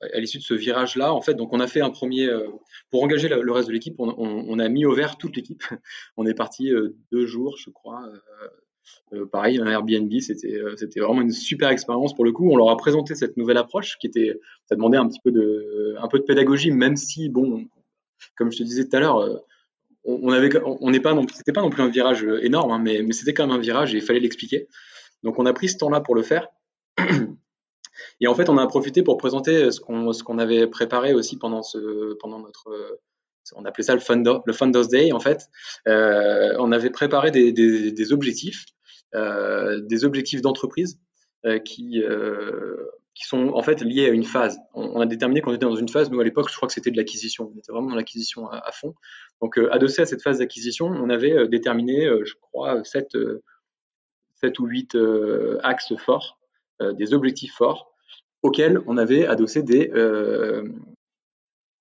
[0.00, 2.48] à l'issue de ce virage-là, en fait, donc on a fait un premier, euh,
[2.90, 5.62] pour engager le, reste de l'équipe, on, a mis au vert toute l'équipe.
[6.16, 8.08] on est parti euh, deux jours, je crois.
[9.12, 12.50] Euh, pareil, un Airbnb, c'était c'était vraiment une super expérience pour le coup.
[12.50, 15.96] On leur a présenté cette nouvelle approche qui était, ça demandait un petit peu de,
[15.98, 17.66] un peu de pédagogie, même si bon,
[18.36, 19.42] comme je te disais tout à l'heure,
[20.04, 23.56] on avait, on n'est pas non, plus un virage énorme, hein, mais, c'était quand même
[23.56, 24.68] un virage et il fallait l'expliquer.
[25.22, 26.48] Donc on a pris ce temps-là pour le faire.
[28.22, 31.38] Et en fait, on a profité pour présenter ce qu'on ce qu'on avait préparé aussi
[31.38, 31.62] pendant
[32.22, 32.98] notre
[33.56, 35.48] on appelait ça le, Fundo, le Funders Day en fait.
[35.88, 38.66] Euh, on avait préparé des, objectifs,
[39.14, 40.98] euh, des objectifs d'entreprise
[41.46, 42.76] euh, qui euh,
[43.14, 44.58] qui sont en fait liés à une phase.
[44.74, 46.90] On, a déterminé qu'on était dans une phase, nous à l'époque, je crois que c'était
[46.90, 47.52] de l'acquisition.
[47.54, 48.94] On était vraiment dans l'acquisition à, fond.
[49.42, 53.16] Donc, euh, adossé à cette phase d'acquisition, on avait euh, déterminé, je crois, sept,
[54.36, 54.96] sept ou huit
[55.62, 56.38] axes forts,
[56.80, 57.90] des objectifs forts
[58.42, 60.68] auxquels on avait adossé des, euh,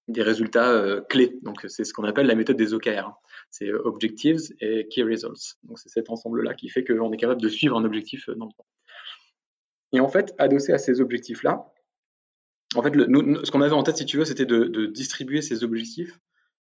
[0.08, 1.38] des résultats euh, clés.
[1.44, 3.08] Donc, c'est ce qu'on appelle la méthode des OKR.
[3.08, 3.16] Hein.
[3.50, 5.56] C'est Objectives et Key Results.
[5.64, 8.46] Donc, c'est cet ensemble-là qui fait qu'on est capable de suivre un objectif euh, dans
[8.46, 8.66] le temps.
[9.94, 11.72] Et en fait, adossé à ces objectifs-là,
[12.76, 16.20] en fait, ce qu'on avait en tête, si tu veux, c'était de, distribuer ces objectifs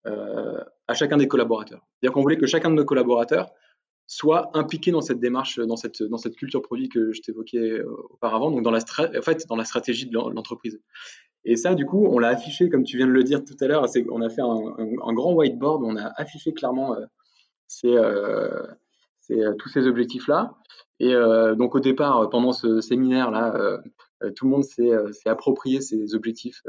[0.07, 1.87] euh, à chacun des collaborateurs.
[1.95, 3.51] C'est-à-dire qu'on voulait que chacun de nos collaborateurs
[4.07, 8.63] soit impliqué dans cette démarche, dans cette, culture produit que je t'évoquais euh, auparavant, donc
[8.63, 8.81] dans la,
[9.65, 10.79] stratégie de l'entreprise.
[11.47, 13.67] Et ça, du coup, on l'a affiché, comme tu viens de le dire tout à
[13.67, 17.07] l'heure, on a fait un, grand whiteboard on a affiché clairement euh,
[19.59, 20.55] tous ces objectifs-là.
[21.01, 21.13] Et
[21.57, 23.81] donc, au départ, pendant ce séminaire-là,
[24.37, 26.63] tout le monde s'est approprié ces objectifs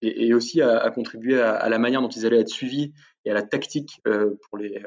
[0.00, 2.92] et, aussi a, contribué à, la manière dont ils allaient être suivis
[3.24, 4.82] et à la tactique pour les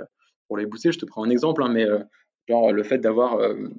[0.50, 0.92] pour les booster.
[0.92, 2.00] Je te prends un exemple, hein, mais euh,
[2.50, 3.70] genre le fait d'avoir euh,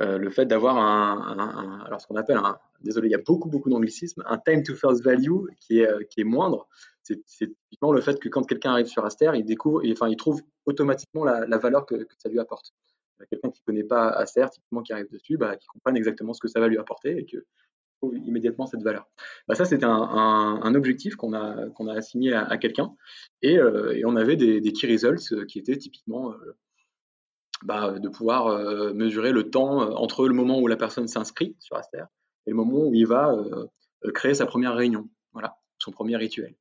[0.00, 2.40] euh, le fait d'avoir un, alors ce qu'on appelle
[2.80, 6.20] désolé, il y a beaucoup beaucoup d'anglicisme, un time to first value qui est qui
[6.20, 6.68] est moindre.
[7.02, 10.40] C'est typiquement le fait que quand quelqu'un arrive sur Aster, il découvre, enfin il trouve
[10.66, 12.72] automatiquement la, valeur que, ça lui apporte.
[13.30, 16.48] Quelqu'un qui connaît pas Aster, typiquement qui arrive dessus, bah, qui comprenne exactement ce que
[16.48, 17.44] ça va lui apporter et que
[18.26, 19.08] immédiatement cette valeur.
[19.48, 22.94] Bah, ça, c'était un, objectif qu'on a, assigné à, quelqu'un
[23.42, 26.56] et, euh, et, on avait des, des, key results euh, qui étaient typiquement euh,
[27.62, 28.58] bah, de pouvoir
[28.94, 32.04] mesurer le temps entre le moment où la personne s'inscrit sur Aster
[32.46, 33.36] et le moment où il va
[34.14, 36.56] créer sa première réunion, voilà, son premier rituel.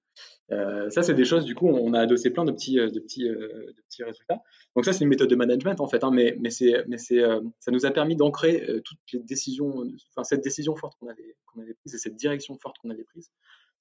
[0.52, 3.00] Euh, ça, c'est des choses, du coup, on a adossé plein de petits, euh, de
[3.00, 4.42] petits, euh, de petits résultats.
[4.76, 6.50] Donc ça, c'est une méthode de management, en fait, hein, mais, mais,
[6.88, 11.36] mais ça nous a permis d'ancrer toutes les décisions, enfin, cette décision forte qu'on avait,
[11.46, 13.32] qu'on avait prise et cette direction forte qu'on avait prise,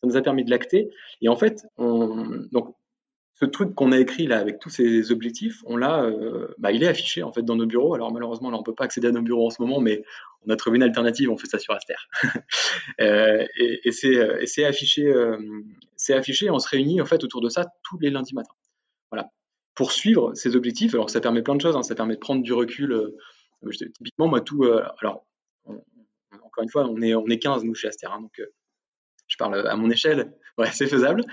[0.00, 0.90] ça nous a permis de l'acter.
[1.20, 2.74] Et en fait, on, donc,
[3.40, 6.82] ce truc qu'on a écrit là avec tous ces objectifs, on l'a, euh, bah, il
[6.82, 7.94] est affiché en fait dans nos bureaux.
[7.94, 10.04] Alors malheureusement là on peut pas accéder à nos bureaux en ce moment, mais
[10.46, 11.94] on a trouvé une alternative, on fait ça sur Aster.
[13.00, 15.38] euh, et, et c'est affiché, euh,
[15.96, 16.50] c'est affiché.
[16.50, 18.54] On se réunit en fait autour de ça tous les lundis matins.
[19.10, 19.30] Voilà,
[19.74, 20.94] pour suivre ces objectifs.
[20.94, 21.82] Alors ça permet plein de choses, hein.
[21.82, 22.92] ça permet de prendre du recul.
[22.92, 23.16] Euh,
[23.70, 25.24] typiquement moi tout, euh, alors
[26.42, 28.40] encore une fois on est on est 15 nous chez Aster, hein, donc
[29.26, 31.24] je parle à mon échelle, ouais, c'est faisable.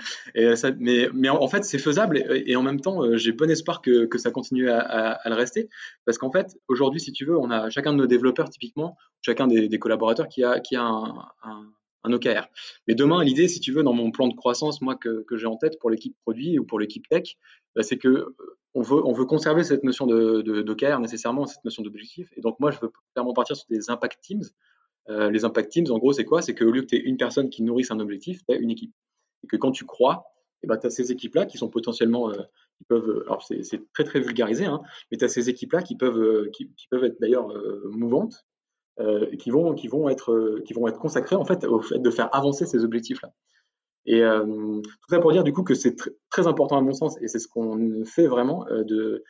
[0.56, 4.08] Ça, mais, en fait, c'est faisable et, en même temps, euh, j'ai bon espoir que,
[4.18, 5.68] ça continue à, le rester.
[6.04, 9.46] Parce qu'en fait, aujourd'hui, si tu veux, on a chacun de nos développeurs, typiquement, chacun
[9.46, 12.48] des, collaborateurs qui a, un, OKR.
[12.86, 15.56] Mais demain, l'idée, si tu veux, dans mon plan de croissance, moi, que, j'ai en
[15.56, 17.36] tête pour l'équipe produit ou pour l'équipe tech,
[17.76, 18.34] bah, c'est que euh,
[18.74, 22.32] on veut, on veut conserver cette notion de, d'OKR nécessairement, cette notion d'objectif.
[22.36, 24.44] Et donc, moi, je veux clairement partir sur des impact teams
[25.10, 26.42] euh, les impact teams, en gros, c'est quoi?
[26.42, 28.70] C'est qu'au lieu que tu aies une personne qui nourrisse un objectif, tu as une
[28.70, 28.92] équipe.
[29.44, 30.26] Et que quand tu crois,
[30.62, 32.42] eh ben, tu as ces équipes-là qui sont potentiellement, euh,
[32.76, 35.96] qui peuvent, euh, alors c'est très très vulgarisé, hein, mais tu as ces équipes-là qui
[35.96, 37.52] peuvent, qui, peuvent être d'ailleurs
[37.84, 38.44] mouvantes,
[39.38, 42.34] qui vont, qui vont être, qui vont être consacrées en fait au fait de faire
[42.34, 43.32] avancer ces objectifs-là.
[44.06, 45.94] Et tout ça pour dire du coup que c'est
[46.30, 49.22] très important à mon sens, et c'est ce qu'on fait vraiment, de,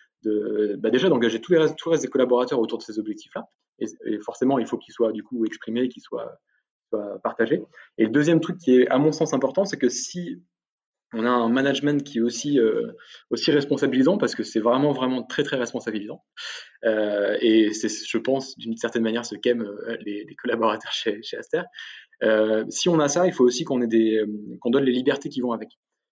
[0.78, 3.48] bah déjà d'engager tous les, restes, tous les collaborateurs autour de ces objectifs-là.
[3.78, 6.38] Et, forcément, il faut qu'ils soient du coup exprimés, qu'ils soient,
[6.88, 7.62] soient, partagés.
[7.98, 10.42] Et le deuxième truc qui est à mon sens important, c'est que si
[11.14, 12.92] On a un management qui est aussi, euh,
[13.30, 16.22] aussi responsabilisant parce que c'est vraiment, vraiment très, très responsabilisant.
[16.84, 21.38] Euh, et c'est, je pense, d'une certaine manière, ce qu'aiment euh, les, collaborateurs chez, chez
[21.38, 21.62] Aster.
[22.68, 24.22] si on a ça, il faut aussi qu'on, ait des,
[24.60, 25.70] qu'on donne les libertés qui vont avec.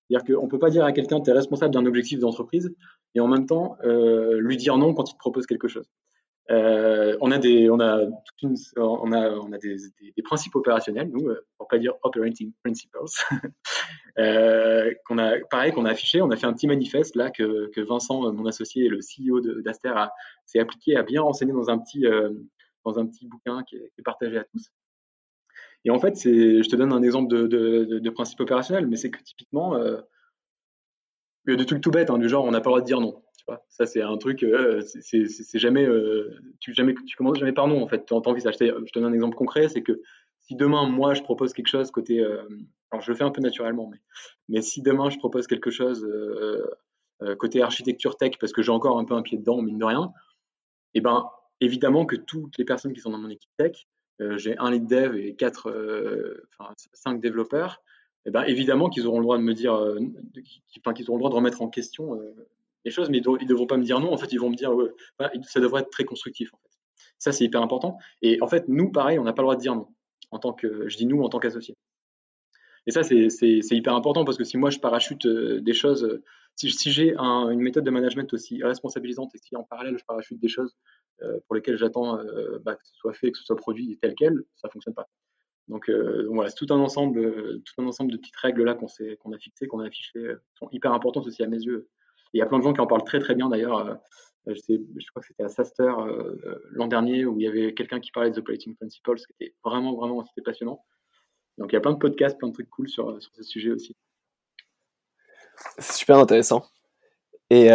[0.09, 2.75] C'est-à-dire qu'on ne peut pas dire à quelqu'un tu es responsable d'un objectif d'entreprise
[3.15, 5.87] et en même temps lui dire non quand il te propose quelque chose.
[6.51, 8.01] Euh, on a des, on a,
[8.77, 12.99] on a, on a des, principes opérationnels, nous, euh, pour pas dire operating principles,
[14.19, 16.23] euh, qu'on a, pareil, qu'on a affiché.
[16.23, 19.95] On a fait un petit manifeste là que, que Vincent, mon associé le CEO d'Aster,
[20.45, 22.05] s'est appliqué à bien renseigner dans un petit,
[22.85, 24.71] dans un petit bouquin qui est, partagé à tous.
[25.85, 29.11] Et en fait, je te donne un exemple de, de, de principe opérationnel, mais c'est
[29.11, 29.77] que typiquement,
[31.47, 33.23] de trucs tout bêtes, hein, du genre, on n'a pas le droit de dire non
[33.69, 37.83] ça, c'est un truc, euh, c'est jamais, euh, tu, jamais, tu commences jamais par non,
[37.83, 38.05] en fait.
[38.05, 38.57] Tu envisages.
[38.59, 40.01] Je te donne un exemple concret, c'est que
[40.41, 42.21] si demain, moi, je propose quelque chose côté.
[42.21, 42.43] Euh,
[42.91, 43.99] alors, je le fais un peu naturellement, mais,
[44.49, 46.07] mais si demain, je propose quelque chose
[47.39, 50.13] côté architecture tech, parce que j'ai encore un peu un pied dedans, mine de rien,
[50.95, 51.29] et eh ben,
[51.61, 53.89] évidemment que toutes les personnes qui sont dans mon équipe tech,
[54.37, 55.71] j'ai un lead dev et quatre,
[56.59, 57.83] enfin, cinq développeurs,
[58.27, 59.73] eh ben, évidemment qu'ils auront le droit de me dire,
[60.79, 62.19] enfin, qu'ils auront le droit de remettre en question
[62.91, 64.13] choses, mais ils ne devront pas me dire non.
[64.13, 64.73] En fait, ils vont me dire
[65.19, 66.53] bah, ça devrait être très constructif.
[66.53, 66.71] En fait.
[67.19, 67.99] Ça, c'est hyper important.
[68.23, 69.89] Et en fait, nous, pareil, on n'a pas le droit de dire non.
[70.31, 71.77] En tant que, je dis nous en tant qu'associé.
[72.87, 76.23] Et ça, c'est hyper important parce que si moi, je parachute euh, des choses, euh,
[76.55, 80.49] si, j'ai une méthode de management aussi responsabilisante et si en parallèle, je parachute des
[80.49, 80.77] choses
[81.23, 82.19] euh, pour lesquelles j'attends
[82.63, 85.09] bah, que ce soit fait, que ce soit produit tel quel, ça ne fonctionne pas.
[85.69, 85.91] Donc,
[86.31, 88.87] voilà, c'est tout un ensemble, tout un ensemble de petites règles là qu'on
[89.21, 91.89] qu'on a fixées, qu'on a affichées, qui sont hyper importantes aussi à mes yeux
[92.33, 93.79] il y a plein de gens qui en parlent très très bien d'ailleurs.
[93.79, 93.95] Euh,
[94.47, 97.75] je, je crois que c'était à Saster euh, euh, l'an dernier où il y avait
[97.75, 100.85] quelqu'un qui parlait de The Operating Principles, qui était vraiment, vraiment, c'était passionnant.
[101.59, 103.71] Donc il y a plein de podcasts, plein de trucs cool sur, sur ce sujet
[103.71, 103.97] aussi.
[105.79, 106.67] C'est super intéressant.
[107.49, 107.69] Et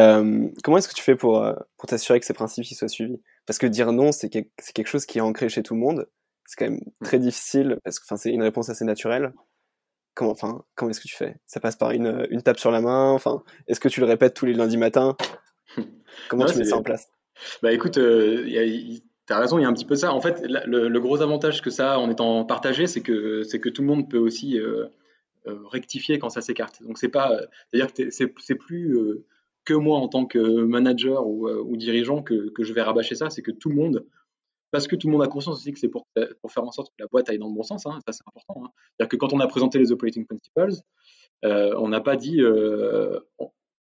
[0.64, 1.44] comment est-ce que tu fais pour,
[1.78, 3.20] pour t'assurer que ces principes soient suivis?
[3.48, 6.08] Parce que dire non, c'est quelque chose qui est ancré chez tout le monde.
[6.52, 9.32] C'est quand même très difficile parce que c'est une réponse assez naturelle.
[10.16, 11.38] Comment, enfin, comment est-ce que tu fais?
[11.48, 14.34] Ça passe par une, une tape sur la main Enfin, est-ce que tu le répètes
[14.34, 15.16] tous les lundis matins
[16.30, 17.10] Comment tu mets ça en place?
[17.64, 20.12] Bah écoute, euh, tu as raison, il y a un petit peu ça.
[20.12, 23.70] En fait, le, gros avantage que ça a en étant partagé, c'est que, c'est que
[23.70, 24.88] tout le monde peut aussi euh,
[25.48, 26.84] euh, rectifier quand ça s'écarte.
[26.84, 29.24] Donc c'est pas, c'est-à-dire que c'est, plus
[29.64, 33.30] que moi en tant que manager ou, ou dirigeant que, que, je vais rabâcher ça,
[33.30, 34.06] c'est que tout le monde
[34.72, 36.08] parce que tout le monde a conscience aussi que c'est pour,
[36.42, 37.86] pour, faire en sorte que la boîte aille dans le bon sens.
[37.86, 38.66] Hein, ça, c'est important.
[38.66, 38.72] Hein.
[38.98, 40.82] C'est-à-dire que quand on a présenté les operating principles,
[41.46, 42.42] euh, on n'a pas dit.
[42.42, 43.20] Euh,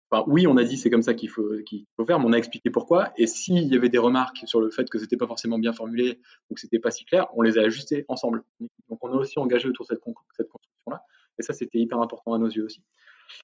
[0.10, 2.34] enfin, oui, on a dit c'est comme ça qu'il faut, qu'il faut faire, mais on
[2.34, 3.12] a expliqué pourquoi.
[3.18, 6.20] Et s'il y avait des remarques sur le fait que c'était pas forcément bien formulé
[6.50, 8.44] ou que c'était pas si clair, on les a ajustés ensemble.
[8.60, 11.04] Donc, on a aussi engagé autour de cette construction-là.
[11.40, 12.84] Et ça, c'était hyper important à nos yeux aussi.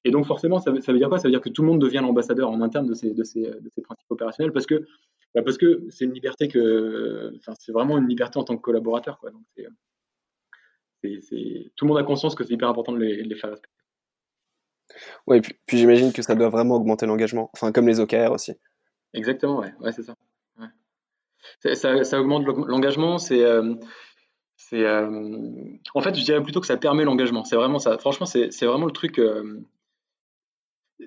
[0.04, 1.18] Et donc, forcément, ça, ça, veut dire quoi?
[1.18, 3.42] Ça veut dire que tout le monde devient l'ambassadeur en interne de ces, de ces,
[3.42, 4.86] de ces principes opérationnels parce que
[5.34, 8.62] bah, parce que c'est une liberté que, enfin, c'est vraiment une liberté en tant que
[8.62, 9.30] collaborateur, quoi.
[9.30, 9.66] Donc c'est,
[11.76, 13.74] tout le monde a conscience que c'est hyper important de les, faire respecter.
[15.26, 18.54] Oui, puis, puis j'imagine que ça doit vraiment augmenter l'engagement, enfin comme les OKR aussi.
[19.12, 20.14] Exactement, ouais, ouais c'est ça.
[21.74, 22.04] ça.
[22.04, 22.20] ça.
[22.20, 23.74] augmente l'engagement, c'est, euh,
[24.56, 25.40] c'est, euh,
[25.94, 27.44] en fait, je dirais plutôt que ça permet l'engagement.
[27.44, 27.98] C'est vraiment ça.
[27.98, 29.18] Franchement, c'est, vraiment le truc.
[29.18, 29.60] Euh,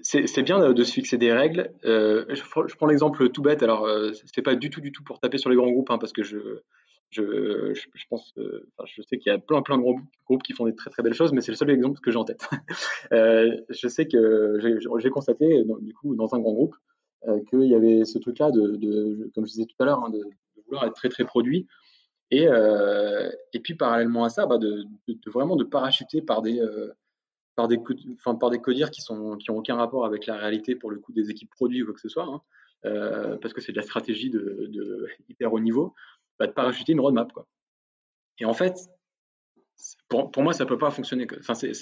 [0.02, 1.72] c'est bien de se fixer des règles.
[1.86, 2.44] Euh, je,
[2.76, 3.62] prends l'exemple tout bête.
[3.64, 5.98] Alors, euh, c'est pas du tout, du tout pour taper sur les grands groupes, hein,
[5.98, 6.62] parce que je,
[7.10, 10.54] je, je, pense, euh, je sais qu'il y a plein, plein de gros groupes qui
[10.54, 12.48] font des très, très belles choses, mais c'est le seul exemple que j'ai en tête.
[13.12, 14.60] je sais que
[15.00, 16.76] j'ai constaté, du coup, dans un grand groupe,
[17.50, 20.22] qu'il y avait ce truc-là de, de, comme je disais tout à l'heure, hein, de,
[20.66, 21.68] vouloir être très, très produit.
[22.34, 24.86] Et, et puis, parallèlement à ça, bah, de,
[25.28, 26.62] vraiment de parachuter par des
[27.56, 27.80] par des,
[28.14, 31.00] enfin, par des codires qui sont qui ont aucun rapport avec la réalité pour le
[31.00, 32.42] coup des équipes produits ou quoi que ce soit, hein,
[32.86, 35.94] euh, parce que c'est de la stratégie de, de, hyper haut niveau,
[36.40, 37.32] bah, de parachuter une roadmap.
[37.32, 37.48] Quoi.
[38.40, 38.76] Et en fait,
[40.10, 41.28] pour, pour moi, ça peut pas fonctionner.
[41.40, 41.74] Enfin, c'est,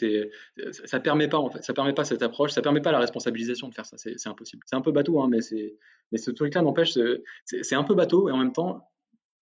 [0.72, 3.68] ça permet pas en fait, ça permet pas cette approche, ça permet pas la responsabilisation
[3.68, 3.98] de faire ça.
[3.98, 4.64] C'est, impossible.
[4.66, 5.78] C'est un peu bateau, hein, mais c'est,
[6.12, 8.90] mais ce truc-là n'empêche, c'est, c'est un peu bateau et en même temps,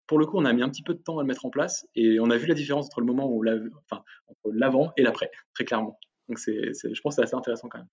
[0.07, 1.51] pour le coup, on a mis un petit peu de temps à le mettre en
[1.51, 3.45] place et on a vu la différence entre le moment où,
[3.91, 5.99] enfin, entre l'avant et l'après, très clairement.
[6.29, 7.88] Donc c'est, je pense que c'est assez intéressant quand même.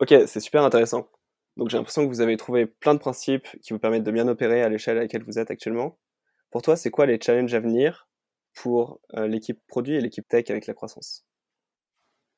[0.00, 1.08] Ok, c'est super intéressant.
[1.56, 4.28] Donc j'ai l'impression que vous avez trouvé plein de principes qui vous permettent de bien
[4.28, 5.98] opérer à l'échelle à laquelle vous êtes actuellement.
[6.50, 8.08] Pour toi, c'est quoi les challenges à venir
[8.54, 11.24] pour euh, l'équipe produit et l'équipe tech avec la croissance?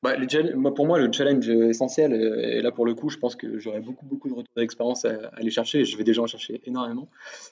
[0.03, 0.15] Bah,
[0.75, 4.07] pour moi, le challenge essentiel, et là pour le coup, je pense que j'aurai beaucoup,
[4.07, 7.07] beaucoup de retours d'expérience à, aller chercher, et je vais déjà en chercher énormément.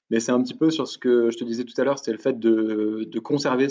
[0.09, 2.11] Mais c'est un petit peu sur ce que je te disais tout à l'heure, c'est
[2.11, 3.67] le fait de, de conserver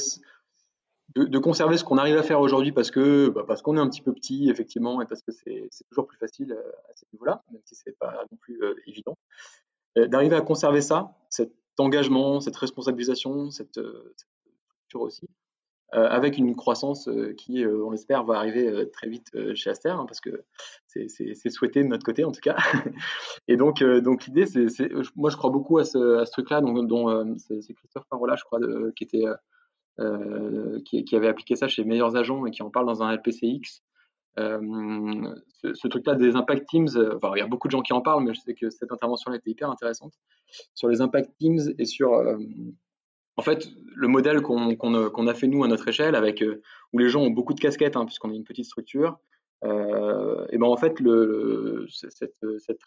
[1.14, 3.88] de, conserver ce qu'on arrive à faire aujourd'hui parce que bah, parce qu'on est un
[3.88, 7.62] petit peu petit effectivement et parce que c'est toujours plus facile à ce niveau-là, même
[7.64, 9.16] si c'est pas non plus évident.
[9.96, 13.80] D'arriver à conserver ça, cet engagement, cette responsabilisation, cette,
[14.16, 14.28] cette
[14.94, 15.28] aussi,
[15.94, 19.88] euh, avec une croissance euh, qui, euh, on l'espère, va arriver très vite chez Aster,
[19.88, 20.44] hein, parce que
[20.86, 22.56] c'est souhaité de notre côté en tout cas.
[23.48, 24.66] Et donc, donc l'idée, c'est,
[25.16, 28.58] moi je crois beaucoup à ce, truc-là, dont, dont c'est Christophe Parola, je crois,
[28.96, 29.24] qui était
[30.84, 33.82] qui, avait appliqué ça chez Meilleurs Agents et qui en parle dans un LPCX.
[34.36, 38.00] ce, ce truc-là des Impact Teams, enfin, il y a beaucoup de gens qui en
[38.00, 40.14] parlent, mais je sais que cette intervention-là était hyper intéressante
[40.74, 42.12] sur les Impact Teams et sur
[43.38, 46.60] en fait, le modèle qu'on a fait nous à notre échelle, avec euh,
[46.92, 49.16] où les gens ont beaucoup de casquettes, hein, puisqu'on est une petite structure,
[49.64, 50.98] euh, et ben en fait,
[51.88, 52.34] cette,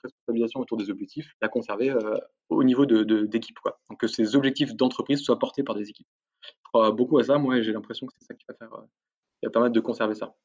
[0.04, 2.18] responsabilisation autour des objectifs, la conserver euh,
[2.50, 3.58] au niveau d'équipe.
[3.90, 6.08] Donc que ces objectifs d'entreprise soient portés par des équipes.
[6.42, 8.70] Je crois beaucoup à ça, moi, et j'ai l'impression que c'est ça qui va faire,
[8.70, 10.36] qui va permettre de conserver ça.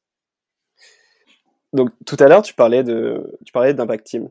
[1.73, 4.29] Donc tout à l'heure, tu parlais de, tu parlais d'impact team.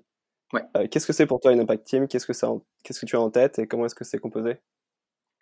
[0.52, 0.88] Ouais.
[0.88, 2.08] qu'est-ce que c'est pour toi une impact team?
[2.08, 2.52] Qu'est-ce que ça,
[2.82, 4.58] qu'est-ce que tu as en tête et comment est-ce que c'est composé?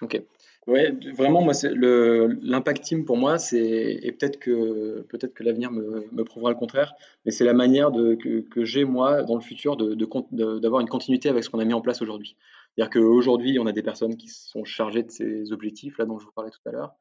[0.02, 0.20] Ok.
[0.66, 5.44] Ouais, vraiment, moi, c'est le l'impact team pour moi, c'est et peut-être que peut-être que
[5.44, 9.22] l'avenir me, me prouvera le contraire, mais c'est la manière de, que, que j'ai moi
[9.22, 12.00] dans le futur de, de, d'avoir une continuité avec ce qu'on a mis en place
[12.00, 12.36] aujourd'hui.
[12.76, 16.24] C'est-à-dire qu'aujourd'hui, on a des personnes qui sont chargées de ces objectifs là dont je
[16.24, 16.94] vous parlais tout à l'heure.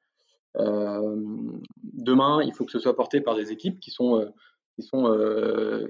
[0.57, 1.15] Euh,
[1.81, 4.29] demain, il faut que ce soit porté par des équipes qui sont euh,
[4.93, 5.87] euh,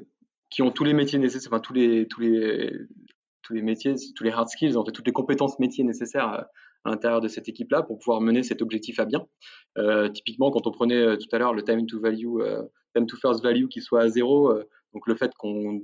[0.50, 2.72] qui ont tous les métiers nécessaires, enfin tous les tous les
[3.42, 6.48] tous les métiers, tous les hard skills, en toutes les compétences métiers nécessaires
[6.86, 9.28] à l'intérieur de cette équipe-là pour pouvoir mener cet objectif à bien.
[10.14, 12.40] Typiquement, quand on prenait tout à l'heure le time to value,
[12.96, 14.54] time to first value qui soit à zéro,
[14.94, 15.82] donc le fait qu'on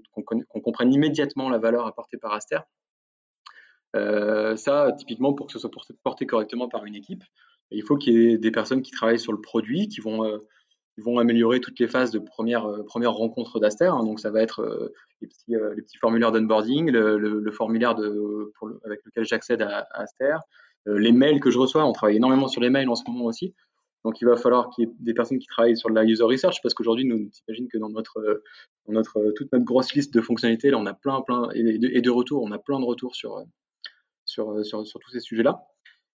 [0.64, 2.60] comprenne immédiatement la valeur apportée par Aster,
[3.94, 5.72] ça, typiquement, pour que ce soit
[6.04, 7.24] porté, correctement par une équipe,
[7.72, 10.40] il faut qu'il y ait des personnes qui travaillent sur le produit, qui vont
[10.98, 13.86] vont améliorer toutes les phases de première, première rencontre d'Aster.
[13.86, 14.04] Hein.
[14.04, 17.96] donc, ça va être les, petits, formulaires d'onboarding, le, formulaire
[18.84, 20.36] avec lequel j'accède à, Aster,
[20.88, 23.26] euh, les mails que je reçois, on travaille énormément sur les mails en ce moment
[23.26, 23.54] aussi.
[24.06, 26.62] Donc il va falloir qu'il y ait des personnes qui travaillent sur la user research
[26.64, 28.44] parce qu'aujourd'hui, nous, on que dans notre, euh,
[28.90, 32.10] euh, toute notre grosse liste de fonctionnalités, on a plein, plein, et de, et de
[32.10, 33.44] retours, on a plein de retours sur,
[34.30, 35.66] sur, sur, sur tous ces sujets-là.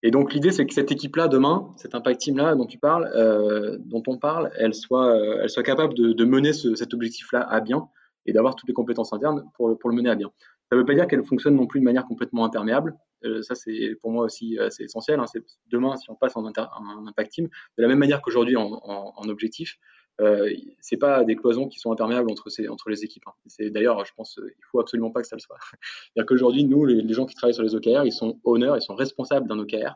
[0.03, 3.79] Et donc l'idée, c'est que cette équipe-là, demain, cet impact team-là dont tu parles, euh,
[3.87, 7.89] dont on parle, elle soit, elle soit capable de, mener ce, cet objectif-là à bien
[8.27, 10.31] et d'avoir toutes les compétences internes pour, pour le mener à bien.
[10.71, 12.95] Ça ne veut pas dire qu'elle fonctionne non plus de manière complètement imperméable.
[13.25, 15.21] Euh, ça, c'est pour moi aussi euh, essentiel.
[15.21, 15.27] Hein.
[15.71, 19.77] Demain, si on passe en, impact team, de la même manière qu'aujourd'hui en, objectif,
[20.21, 20.51] euh,
[20.81, 23.25] c'est pas des cloisons qui sont imperméables entre, les équipes.
[23.27, 23.33] Hein.
[23.71, 25.57] D'ailleurs, je pense, il faut absolument pas que ça le soit.
[26.15, 28.95] C'est-à-dire qu'aujourd'hui, nous, les, gens qui travaillent sur les OKR, ils sont honneurs, ils sont
[28.95, 29.95] responsables d'un OKR.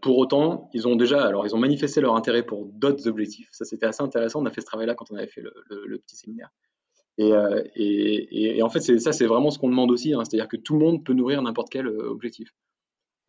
[0.00, 3.48] pour autant, ils ont déjà, alors ils ont manifesté leur intérêt pour d'autres objectifs.
[3.52, 4.42] Ça, c'était assez intéressant.
[4.42, 6.50] On a fait ce travail-là quand on avait fait le petit séminaire.
[7.20, 10.14] Euh, et, en fait, ça, c'est vraiment ce qu'on demande aussi.
[10.14, 10.24] Hein.
[10.24, 12.54] C'est-à-dire que tout le monde peut nourrir n'importe quel euh, objectif.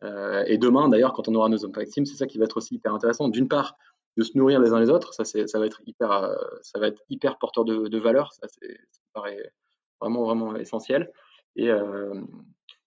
[0.02, 2.56] Euh, et demain, d'ailleurs, quand on aura nos impact teams, c'est ça qui va être
[2.56, 3.28] aussi hyper intéressant.
[3.28, 3.76] D'une part,
[4.16, 7.02] de se nourrir les uns les autres, ça, ça va être hyper, ça va être
[7.08, 8.32] hyper porteur de, valeur.
[8.32, 8.76] Ça, me
[9.12, 9.52] paraît
[10.00, 11.10] vraiment, vraiment essentiel.
[11.56, 11.70] Et,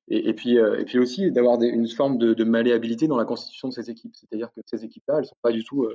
[0.09, 3.89] et, puis, et puis aussi d'avoir une forme de, malléabilité dans la constitution de ces
[3.89, 4.15] équipes.
[4.15, 5.87] C'est-à-dire que ces équipes-là, elles sont pas du tout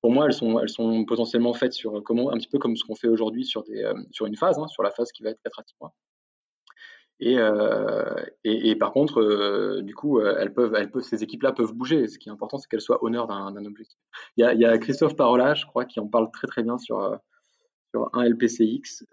[0.00, 2.84] pour moi, elles sont, elles sont potentiellement faites sur comment, un petit peu comme ce
[2.84, 5.40] qu'on fait aujourd'hui sur, euh, sur une phase, hein, sur la phase qui va être
[5.42, 5.94] 4 à 6 mois.
[7.20, 11.72] Et, euh, et, par contre, euh, du coup, elles peuvent, elles peuvent, ces équipes-là peuvent
[11.72, 12.06] bouger.
[12.06, 13.98] Ce qui est important, c'est qu'elles soient honneur d'un objectif.
[14.36, 16.62] Il y, a, il y, a, Christophe Parola, je crois, qui en parle très très
[16.62, 17.18] bien sur,
[17.90, 19.04] sur un LPCX,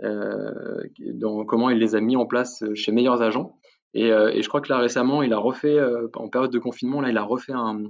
[0.00, 3.58] dans comment il les a mis en place chez Meilleurs Agents.
[3.92, 5.78] Et, et je crois que là récemment, il a refait,
[6.14, 7.82] en période de confinement, là, il a refait un,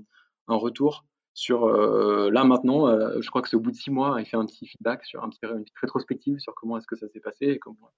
[0.49, 1.05] un retour
[1.39, 4.27] sur euh, là maintenant, euh, je crois que c'est au bout de six mois, il
[4.27, 7.07] fait un petit feedback sur un petit, une petite rétrospective sur comment est-ce que ça
[7.09, 7.93] s'est passé et comment,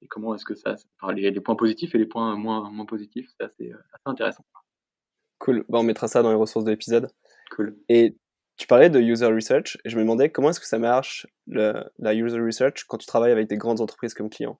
[0.00, 2.86] et comment est-ce que ça, enfin, les, les, points positifs et les points moins, moins
[2.86, 4.44] positifs, c'est assez, euh, assez, intéressant.
[5.38, 7.10] Cool, bon, on mettra ça dans les ressources de l'épisode.
[7.54, 7.76] Cool.
[7.90, 8.16] Et
[8.56, 11.84] tu parlais de user research et je me demandais comment est-ce que ça marche le,
[11.98, 14.58] la user research quand tu travailles avec des grandes entreprises comme clients.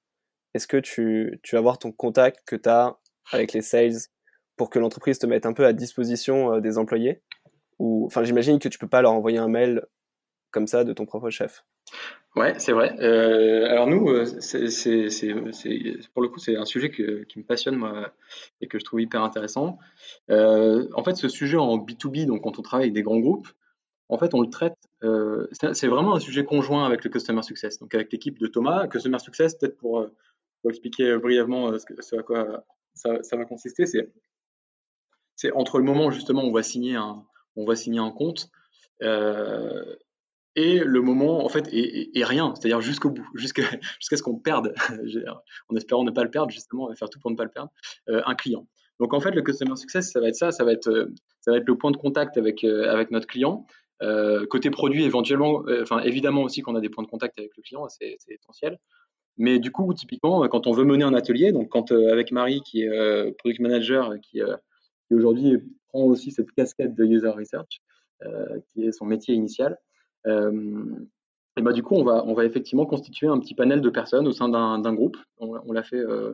[0.52, 2.98] Est-ce que tu, tu vas avoir ton contact que tu as
[3.32, 4.10] avec les sales
[4.58, 7.22] pour que l'entreprise te mette un peu à disposition des employés?
[7.82, 9.82] Enfin, j'imagine que tu peux pas leur envoyer un mail
[10.50, 11.64] comme ça de ton propre chef.
[12.34, 12.96] Ouais, c'est vrai.
[13.00, 14.24] Euh, alors nous, euh,
[16.14, 18.12] pour le coup, c'est un sujet qui me passionne moi
[18.60, 19.78] et que je trouve hyper intéressant.
[20.30, 23.48] Euh, en fait, ce sujet en B2B, donc quand on travaille avec des grands groupes,
[24.08, 24.76] en fait, on le traite.
[25.72, 28.86] c'est, vraiment un sujet conjoint avec le customer success, donc avec l'équipe de Thomas.
[28.86, 30.06] Customer success, peut-être pour,
[30.68, 32.64] expliquer brièvement ce, à quoi
[32.94, 37.24] ça, ça va consister, c'est entre le moment où justement on va signer un,
[37.56, 38.50] on va signer un compte
[39.02, 39.96] euh,
[40.54, 43.62] et le moment, en fait, et, rien, c'est-à-dire jusqu'au bout, jusqu'à
[44.00, 44.74] ce qu'on perde,
[45.68, 47.50] en espérant ne pas le perdre, justement, on va faire tout pour ne pas le
[47.50, 47.70] perdre,
[48.08, 48.66] euh, un client.
[49.00, 51.50] Donc en fait, le customer success, ça va être ça, ça va être, euh, ça
[51.50, 53.66] va être le point de contact avec, avec notre client.
[54.50, 55.64] côté produit, éventuellement,
[56.04, 58.78] évidemment aussi qu'on a des points de contact avec le client, c'est essentiel.
[59.38, 62.82] Mais du coup, typiquement, quand on veut mener un atelier, donc quand avec Marie, qui
[62.82, 64.40] est product manager, qui,
[65.08, 65.58] qui aujourd'hui
[65.92, 67.80] prend aussi cette casquette de user research,
[68.68, 69.78] qui est son métier initial,
[71.56, 74.26] et bah, du coup, on va, on va effectivement constituer un petit panel de personnes
[74.26, 75.18] au sein d'un groupe.
[75.38, 76.32] On, l'a fait, euh,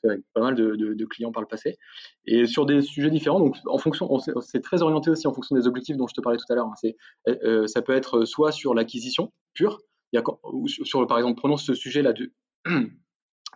[0.00, 1.76] fait avec pas mal de, clients par le passé.
[2.24, 4.08] Et sur des sujets différents, donc en fonction,
[4.40, 6.66] c'est très orienté aussi en fonction des objectifs dont je te parlais tout à l'heure.
[6.66, 6.90] Hein.
[7.28, 9.80] Euh, euh, ça peut être soit sur l'acquisition pure,
[10.12, 12.32] il ou sur, par exemple, prenons ce sujet-là du,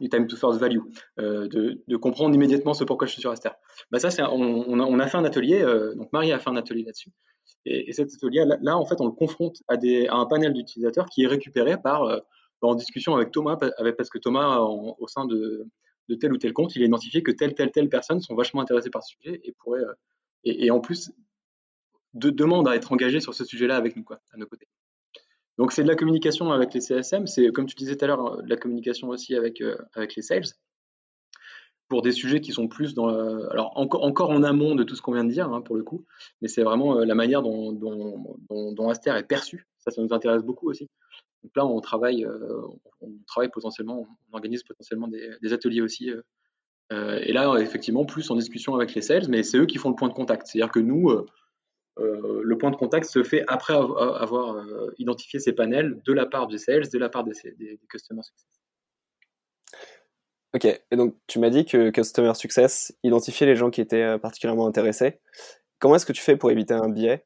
[0.09, 0.81] time to first value,
[1.19, 3.51] de, comprendre immédiatement ce pourquoi je suis sur Aster.
[3.91, 5.63] Bah ça, on, on, a, fait un atelier,
[5.97, 7.11] donc Marie a fait un atelier là-dessus.
[7.67, 11.07] Et, cet atelier, là, en fait, on le confronte à, des, à un panel d'utilisateurs
[11.07, 12.19] qui est récupéré par, euh,
[12.63, 15.67] en discussion avec Thomas, avec, parce que Thomas, au sein de,
[16.21, 18.91] tel ou tel compte, il a identifié que telle, telle, telle personne sont vachement intéressées
[18.91, 19.95] par ce sujet et pourraient, euh,
[20.45, 21.13] et, en plus,
[22.15, 24.67] de, demandent à être engagés sur ce sujet-là avec nous, quoi, à nos côtés.
[25.61, 28.43] Donc, c'est de la communication avec les CSM, c'est, comme tu disais tout à l'heure,
[28.43, 30.47] de la communication aussi avec, euh, avec les sales
[31.91, 35.03] pour des sujets qui sont plus dans, alors encore, encore en amont de tout ce
[35.03, 36.07] qu'on vient de dire hein, pour le coup,
[36.41, 39.67] mais c'est vraiment euh, la manière dont, dont, Aster est perçu.
[39.81, 40.89] Ça, ça nous intéresse beaucoup aussi.
[41.43, 42.63] Donc là, on travaille, euh,
[43.03, 46.11] on travaille potentiellement, on organise potentiellement des, ateliers aussi.
[46.93, 49.91] Euh, et là, effectivement, plus en discussion avec les sales, mais c'est eux qui font
[49.91, 50.47] le point de contact.
[50.47, 51.11] C'est-à-dire que nous,
[51.97, 54.65] le point de contact se fait après avoir,
[54.99, 58.25] identifié ces panels de la part des sales, de la part des, des, des customers
[60.53, 64.19] Ok, et donc tu m'as dit que Customer Success identifiait les gens qui étaient euh,
[64.19, 65.21] particulièrement intéressés.
[65.79, 67.25] Comment est-ce que tu fais pour éviter un biais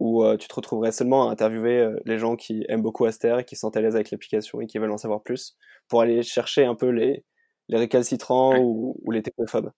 [0.00, 3.38] où euh, tu te retrouverais seulement à interviewer euh, les gens qui aiment beaucoup Aster,
[3.46, 5.56] qui sont à l'aise avec l'application et qui veulent en savoir plus,
[5.88, 7.24] pour aller chercher un peu les,
[7.68, 9.72] les récalcitrants ou, les technophobes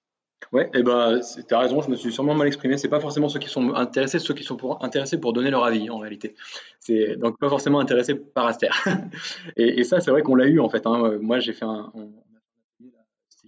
[0.52, 2.76] Ouais, et eh ben, as raison, je me suis sûrement mal exprimé.
[2.76, 5.64] C'est pas forcément ceux qui sont intéressés, ceux qui sont pour, intéressés pour donner leur
[5.64, 6.34] avis en réalité.
[6.80, 8.70] C'est donc pas forcément intéressés par Aster.
[9.56, 10.86] et, ça, c'est vrai qu'on l'a eu en fait.
[10.86, 11.18] Hein.
[11.20, 11.92] Moi, j'ai fait un,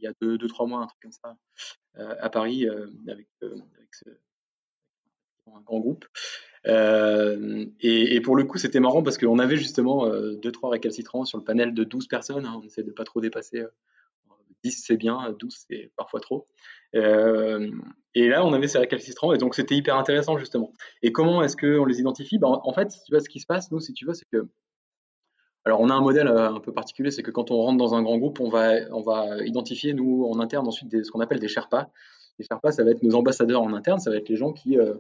[0.03, 1.36] il y a deux, deux, trois mois, un truc comme ça,
[1.99, 3.57] euh, à Paris, euh, avec, euh,
[5.55, 6.07] un grand groupe.
[6.64, 11.45] Et, pour le coup, c'était marrant parce qu'on avait justement deux, trois récalcitrants sur le
[11.45, 12.47] panel de 12 personnes.
[12.47, 12.59] Hein.
[12.61, 13.64] on essaie de pas trop dépasser.
[14.64, 16.46] 10 c'est bien, 12 c'est parfois trop.
[16.94, 20.72] et là, on avait ces récalcitrants et donc c'était hyper intéressant justement.
[21.02, 22.38] Et comment est-ce qu'on les identifie?
[22.38, 24.48] Ben, En fait, tu vois, ce qui se passe, nous, si tu veux, c'est que
[25.64, 27.94] alors, on a un modèle euh, un peu particulier, c'est que quand on rentre dans
[27.94, 31.38] un grand groupe, on va, on va identifier, nous, en interne, ensuite ce qu'on appelle
[31.38, 31.88] des Sherpas.
[32.38, 34.76] Les Sherpas, ça va être nos ambassadeurs en interne, ça va être les gens qui,
[34.76, 34.94] euh,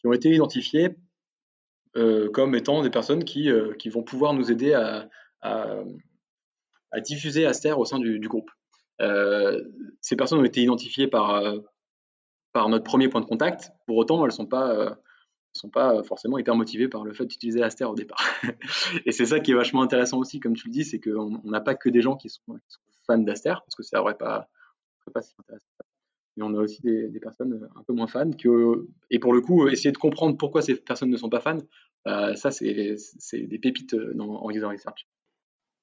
[0.00, 0.90] qui ont été identifiés
[1.96, 5.08] euh, comme étant des personnes qui, qui vont pouvoir nous aider à,
[5.40, 8.50] à, diffuser Aster au sein du groupe.
[10.00, 11.42] Ces personnes ont été identifiées par,
[12.52, 13.72] par notre premier point de contact.
[13.86, 14.98] Pour autant, elles ne sont pas
[15.54, 18.22] sont pas forcément hyper motivés par le fait d'utiliser Aster au départ.
[19.06, 21.60] et c'est ça qui est vachement intéressant aussi, comme tu le dis, c'est qu'on n'a
[21.60, 22.58] pas que des gens qui sont,
[23.06, 24.48] fans d'Aster, parce que ça n'aurait pas,
[25.12, 25.66] pas si intéressant.
[26.36, 28.30] Mais on a aussi des, personnes un peu moins fans.
[28.30, 31.58] Que, et pour le coup, essayer de comprendre pourquoi ces personnes ne sont pas fans,
[32.06, 35.06] bah, ça, c'est des pépites dans, en user research.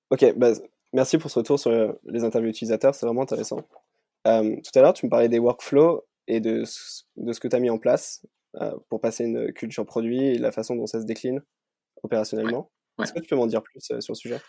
[0.10, 0.54] Ok, bah,
[0.94, 3.68] merci pour ce retour sur les interviews utilisateurs, c'est vraiment intéressant.
[4.28, 6.64] Euh, tout à l'heure, tu me parlais des workflows et de,
[7.18, 8.22] de ce que tu as mis en place.
[8.56, 11.44] Euh, pour passer une culture produit et la façon dont ça se décline
[12.02, 12.72] opérationnellement.
[13.00, 14.42] Est-ce que tu peux m'en dire plus euh, sur le sujet?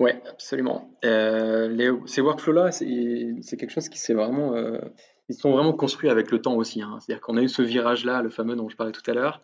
[0.00, 0.90] Oui, absolument.
[1.04, 4.56] Euh, ces workflows-là, c'est quelque chose qui s'est vraiment,
[5.28, 6.82] ils sont vraiment construits avec le temps aussi.
[6.82, 6.98] Hein.
[6.98, 9.42] C'est-à-dire qu'on a eu ce virage-là, le fameux dont je parlais tout à l'heure,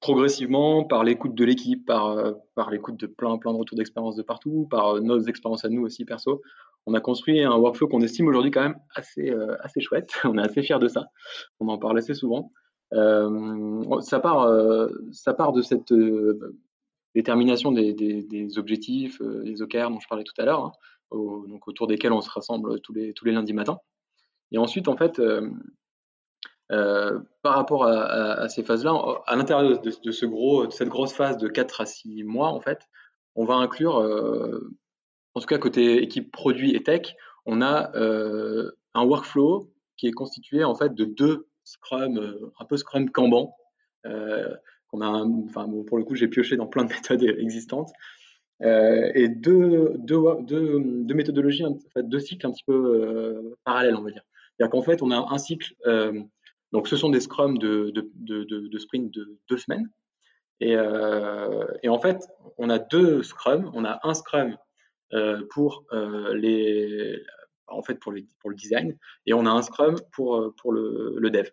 [0.00, 4.22] progressivement par l'écoute de l'équipe, par, par l'écoute de plein, plein de retours d'expérience de
[4.22, 6.42] partout, par nos expériences à nous aussi perso
[6.86, 10.12] on a construit un workflow qu'on estime aujourd'hui quand même assez, euh, assez chouette.
[10.24, 11.06] on est assez fiers de ça.
[11.60, 12.52] On en parle assez souvent.
[12.92, 15.92] Euh, ça, part, euh, ça part de cette
[17.14, 20.72] détermination des, objectifs, des OKR dont je parlais tout à l'heure, hein,
[21.10, 23.78] donc autour desquels on se rassemble tous les, tous les lundis matins.
[24.52, 25.20] Et ensuite, en fait,
[26.68, 28.92] par rapport à, ces phases-là,
[29.26, 32.80] à l'intérieur de, cette grosse phase de 4 à 6 mois, en fait,
[33.34, 33.96] on va inclure
[35.36, 37.14] en tout cas côté équipe produit et tech,
[37.44, 42.64] on a euh, un workflow qui est constitué en fait de deux Scrum, euh, un
[42.64, 43.54] peu Scrum Kanban.
[44.06, 44.54] Euh,
[44.98, 47.90] a enfin, pour le coup, j'ai pioché dans plein de méthodes existantes.
[48.62, 49.92] et deux
[51.14, 54.22] méthodologies, en fait, deux cycles un petit peu parallèles, on va dire.
[54.56, 55.74] C'est-à-dire qu'en fait, on a un cycle,
[56.72, 59.90] donc ce sont des scrums de, de, de, de sprint de deux semaines.
[60.60, 60.72] Et,
[61.82, 63.70] et, en fait, on a deux scrums.
[63.74, 64.56] On a un scrum
[65.50, 65.84] pour
[66.34, 67.22] les,
[67.66, 68.96] en fait pour, les, pour, le design
[69.26, 71.48] et on a un scrum pour, pour le, le, dev.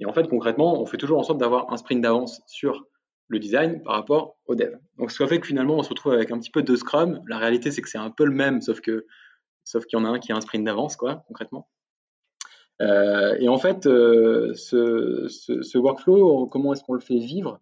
[0.00, 2.86] Et en fait, concrètement, on fait toujours en sorte d'avoir un sprint d'avance sur
[3.30, 4.76] le design par rapport au dev.
[4.98, 7.22] Donc, ce qui fait que finalement, on se retrouve avec un petit peu de Scrum.
[7.28, 9.06] La réalité, c'est que c'est un peu le même, sauf que
[9.64, 11.68] sauf qu'il y en a un qui a un sprint d'avance, quoi, concrètement.
[12.80, 17.60] Euh, et en fait, euh, ce, workflow, comment est-ce qu'on le fait vivre?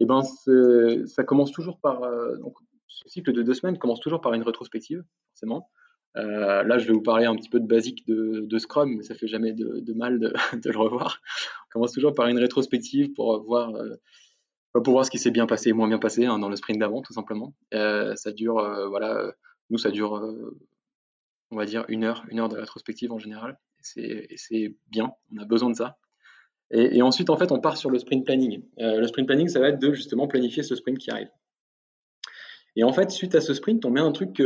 [0.00, 2.54] Eh ben, ça commence toujours par euh, donc,
[2.88, 5.70] ce cycle de deux semaines commence toujours par une rétrospective, forcément.
[6.14, 9.26] là, je vais vous parler un petit peu de basique de, Scrum, mais ça fait
[9.26, 10.18] jamais de, mal
[10.64, 11.20] de, le revoir.
[11.66, 13.72] On commence toujours par une rétrospective pour voir
[14.72, 16.80] pour voir ce qui s'est bien passé et moins bien passé hein, dans le sprint
[16.80, 17.54] d'avant, tout simplement.
[17.72, 18.54] Ça dure,
[18.88, 19.32] voilà,
[19.70, 20.22] nous, ça dure,
[21.50, 23.58] on va dire, une heure, une heure de rétrospective en général.
[23.84, 25.98] C'est bien, on a besoin de ça.
[26.70, 28.64] Et, ensuite, en fait, on part sur le sprint planning.
[28.78, 31.30] le sprint planning, ça va être de justement planifier ce sprint qui arrive.
[32.74, 34.40] Et en fait, suite à ce sprint, on met un truc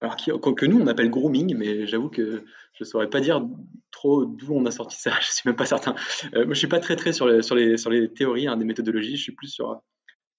[0.00, 2.44] alors que nous on appelle grooming, mais j'avoue que
[2.74, 3.44] je ne saurais pas dire
[3.90, 5.94] trop d'où on a sorti ça, je ne suis même pas certain.
[6.34, 8.56] Euh, moi je suis pas très très sur les, sur les, sur les théories, hein,
[8.56, 9.82] des méthodologies, je suis plus sur,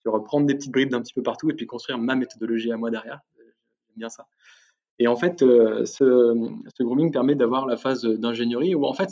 [0.01, 2.77] sur prendre des petites bribes d'un petit peu partout et puis construire ma méthodologie à
[2.77, 3.19] moi derrière.
[3.37, 4.27] J'aime bien ça.
[4.99, 9.09] Et en fait, euh, ce, grooming permet d'avoir la phase d'ingénierie où en fait,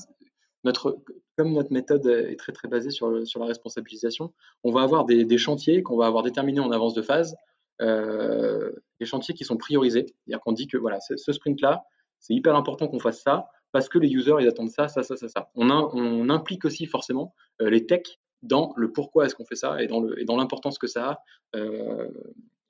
[0.65, 0.99] notre,
[1.38, 4.33] comme notre méthode est très très basée sur, sur la responsabilisation,
[4.63, 7.35] on va avoir des, chantiers qu'on va avoir déterminés en avance de phase
[7.81, 10.07] euh, des chantiers qui sont priorisés.
[10.07, 11.85] C'est-à-dire qu'on dit que voilà, ce sprint-là,
[12.19, 15.15] c'est hyper important qu'on fasse ça parce que les users, ils attendent ça, ça, ça,
[15.15, 15.49] ça, ça.
[15.55, 19.88] On, implique aussi forcément euh, les techs dans le pourquoi est-ce qu'on fait ça et
[19.88, 21.21] dans, l'importance que ça
[21.53, 21.57] a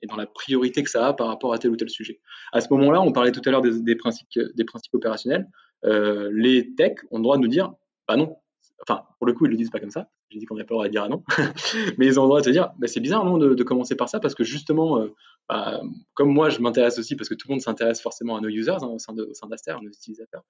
[0.02, 2.20] et dans la priorité que ça a par rapport à tel ou tel sujet.
[2.52, 4.28] À ce moment-là, on parlait tout à l'heure des, principes,
[4.92, 5.48] opérationnels.
[5.84, 7.72] Euh, les techs ont le droit de nous dire,
[8.06, 8.36] bah non,
[8.82, 10.08] enfin, pour le coup, ils le disent pas comme ça.
[10.30, 11.22] J'ai dit qu'on n'avait pas le droit de dire ah non.
[11.98, 14.08] Mais ils ont le droit de se dire, bah, c'est bizarre non, de, commencer par
[14.08, 15.14] ça parce que justement, euh,
[15.48, 15.80] bah,
[16.14, 18.82] comme moi, je m'intéresse aussi parce que tout le monde s'intéresse forcément à nos users
[18.82, 19.14] hein, au sein
[19.48, 20.44] d'Aster, nos utilisateurs.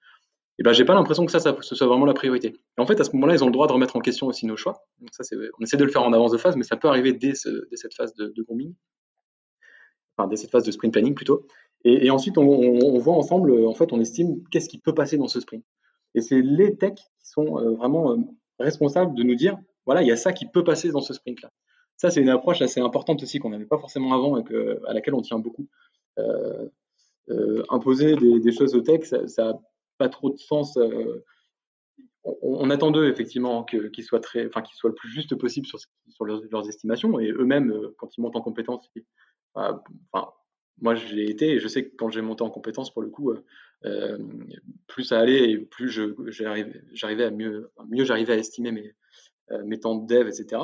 [0.59, 2.49] Et ben, j'ai pas l'impression que ça, ce soit vraiment la priorité.
[2.49, 4.45] Et en fait, à ce moment-là, ils ont le droit de remettre en question aussi
[4.45, 4.85] nos choix.
[5.01, 5.23] Donc ça,
[5.59, 7.95] on essaie de le faire en avance de phase, mais ça peut arriver dès, cette
[7.95, 8.43] phase de, de
[10.19, 11.47] enfin dès cette phase de sprint planning plutôt.
[11.85, 15.39] Et, ensuite, on, voit ensemble, en fait, on estime qu'est-ce qui peut passer dans ce
[15.39, 15.65] sprint.
[16.15, 18.17] Et c'est les techs qui sont euh, vraiment euh,
[18.59, 19.57] responsables de nous dire,
[19.87, 21.51] voilà, il y a ça qui peut passer dans ce sprint-là.
[21.97, 24.45] Ça, c'est une approche assez importante aussi qu'on n'avait pas forcément avant et
[24.87, 25.69] à laquelle on tient beaucoup.
[26.19, 29.59] Euh, imposer des, choses au tech, ça n'a
[29.99, 30.79] pas trop de sens.
[32.25, 36.69] On, attend d'eux effectivement qu'ils soient très, soient le plus juste possible sur, sur leurs,
[36.69, 38.89] estimations et eux-mêmes quand ils montent en compétence,
[40.13, 40.31] enfin,
[40.81, 43.33] moi j'ai été et je sais que quand j'ai monté en compétence pour le coup
[43.85, 44.19] euh,
[44.89, 45.89] plus ça allait et plus
[46.93, 48.95] j'arrivais à mieux, mieux j'arrivais à estimer mes,
[49.53, 50.63] euh, temps de dev, etc.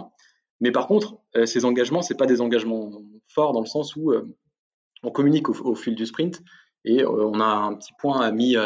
[0.61, 4.13] Mais par contre, euh, ces engagements, c'est pas des engagements forts dans le sens où
[5.03, 6.43] on communique au, fil du sprint
[6.85, 8.57] et on a un petit point à mi,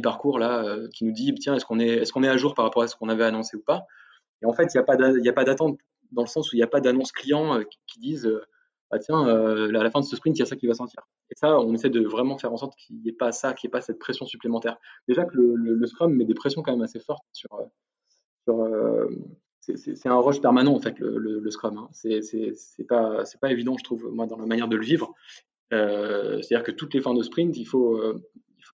[0.00, 2.64] parcours là qui nous dit tiens est-ce qu'on est est-ce qu'on est à jour par
[2.64, 3.86] rapport à ce qu'on avait annoncé ou pas?
[4.42, 5.78] Et en fait il n'y a pas il a pas d'attente
[6.12, 8.30] dans le sens où il n'y a pas d'annonce client qui disent
[8.90, 10.74] ah tiens, euh, à la fin de ce sprint, il y a ça qui va
[10.74, 11.02] sortir.
[11.30, 13.66] Et ça, on essaie de vraiment faire en sorte qu'il n'y ait pas ça, qu'il
[13.66, 14.76] n'y ait pas cette pression supplémentaire.
[15.08, 17.50] Déjà que le, Scrum met des pressions quand même assez fortes sur.
[17.54, 17.64] Euh,
[18.48, 19.08] euh,
[19.60, 21.76] c'est un rush permanent en fait le, Scrum.
[21.76, 21.88] Hein.
[21.92, 25.12] C'est pas pas évident je trouve moi dans la manière de le vivre.
[25.72, 28.00] C'est-à-dire que toutes les fins de sprint, il faut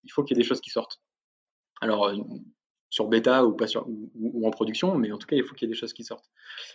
[0.05, 1.01] il faut qu'il y ait des choses qui sortent.
[1.81, 2.13] Alors
[2.93, 5.67] sur bêta ou, pas sur, ou, en production, mais en tout cas, il faut qu'il
[5.67, 6.31] y ait des choses qui sortent.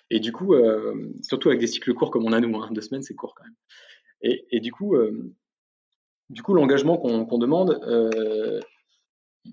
[0.10, 2.82] Et du coup, euh, surtout avec des cycles courts comme on a nous, hein, deux
[2.82, 3.54] semaines, c'est court quand même.
[4.24, 5.32] Et, et du coup, euh,
[6.32, 8.60] du coup, l'engagement qu'on demande, euh,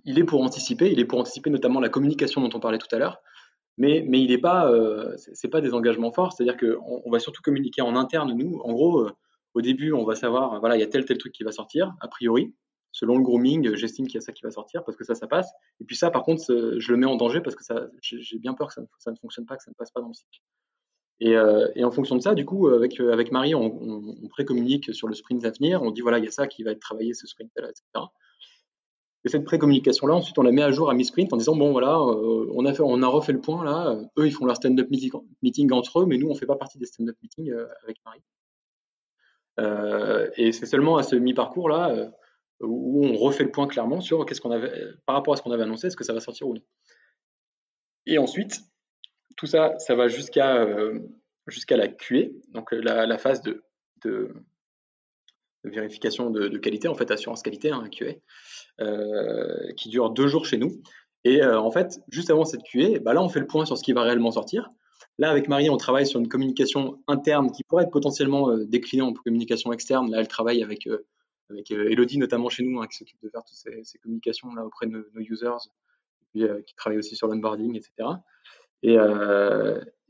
[0.05, 2.93] il est pour anticiper, il est pour anticiper notamment la communication dont on parlait tout
[2.93, 3.21] à l'heure,
[3.77, 4.73] mais, mais il n'est pas,
[5.17, 8.59] c'est pas des engagements forts, c'est-à-dire qu'on on va surtout communiquer en interne, nous.
[8.65, 9.07] En gros,
[9.53, 11.93] au début, on va savoir, voilà, il y a tel tel truc qui va sortir,
[12.01, 12.55] a priori
[12.95, 15.26] selon le grooming, j'estime qu'il y a ça qui va sortir parce que ça, ça
[15.26, 15.51] passe.
[15.80, 16.45] Et puis ça, par contre,
[16.78, 19.45] je le mets en danger parce que ça, j'ai bien peur que ça ne, fonctionne
[19.45, 20.40] pas, que ça ne passe pas dans le cycle.
[21.18, 25.09] Et, euh, en fonction de ça, du coup, avec, avec Marie, on, on, pré-communique sur
[25.09, 25.82] le sprint à venir.
[25.82, 28.07] On dit, voilà, il y a ça qui va être travaillé, ce sprint-là, etc.
[29.24, 31.99] Et cette pré-communication-là, ensuite, on la met à jour à mi-sprint en disant, bon, voilà,
[31.99, 33.99] euh, on, a fait, on a refait le point, là.
[34.18, 36.78] Eux, ils font leur stand-up meeting, entre eux, mais nous, on ne fait pas partie
[36.78, 38.22] des stand-up meetings euh, avec Marie.
[40.36, 42.12] et c'est seulement à ce mi-parcours-là
[42.67, 44.73] où on refait le point clairement sur qu'est-ce qu'on avait,
[45.07, 46.62] par rapport à ce qu'on avait annoncé, est-ce que ça va sortir ou non.
[48.07, 48.61] Et ensuite,
[49.37, 51.01] tout ça, ça va jusqu'à euh,
[51.71, 54.35] la QA, donc euh, la, phase de,
[55.65, 58.15] vérification de, qualité, en fait, assurance qualité, hein, QA,
[59.77, 60.83] qui dure deux jours chez nous.
[61.27, 63.83] Et en fait, juste avant cette QA, bah là, on fait le point sur ce
[63.83, 64.71] qui va réellement sortir.
[65.17, 69.15] Là, avec Marie, on travaille sur une communication interne qui pourrait être potentiellement déclinée en
[69.15, 70.11] communication externe.
[70.11, 70.87] Là, elle travaille avec,
[71.51, 74.86] avec Elodie, notamment chez nous, hein, qui s'occupe de faire toutes ces, communications là auprès
[74.86, 75.68] de nos, users,
[76.34, 78.09] et qui travaille aussi sur l'onboarding, etc.
[78.82, 78.97] Et,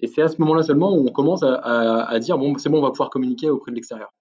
[0.00, 2.82] et c'est à ce moment-là seulement où on commence à, dire bon, c'est bon, on
[2.82, 4.12] va pouvoir communiquer auprès de l'extérieur.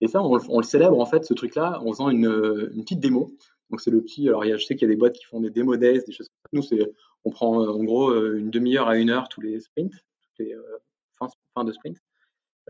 [0.00, 3.32] Et ça, on, le célèbre en fait, ce truc-là, en faisant une, petite démo.
[3.70, 4.28] Donc c'est le petit.
[4.28, 6.62] Alors, je sais qu'il y a des boîtes qui font des démos des choses comme
[6.62, 6.76] ça.
[6.76, 6.84] Nous,
[7.24, 10.78] on prend en gros une demi-heure à une heure tous les sprints, toutes les euh,
[11.18, 11.98] fins, de sprint,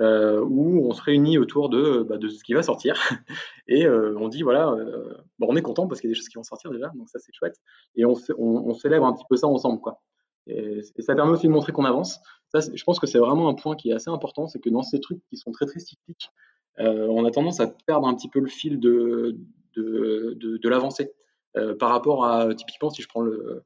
[0.01, 2.97] euh, où on se réunit autour de, bah, de ce qui va sortir
[3.69, 4.75] et euh, on dit voilà,
[5.39, 7.09] bon, on est content parce qu'il y a des choses qui vont sortir déjà, donc
[7.09, 7.57] ça c'est chouette.
[7.95, 10.03] Et on, on, célèbre un petit peu ça ensemble, quoi.
[10.47, 12.21] Et, ça permet aussi de montrer qu'on avance.
[12.53, 14.83] Ça, je pense que c'est vraiment un point qui est assez important, c'est que dans
[14.83, 16.31] ces trucs qui sont très très cycliques,
[16.79, 19.37] euh, on a tendance à perdre un petit peu le fil de,
[19.75, 21.13] de, de, l'avancée.
[21.57, 23.65] Euh, par rapport à, typiquement, si je prends le,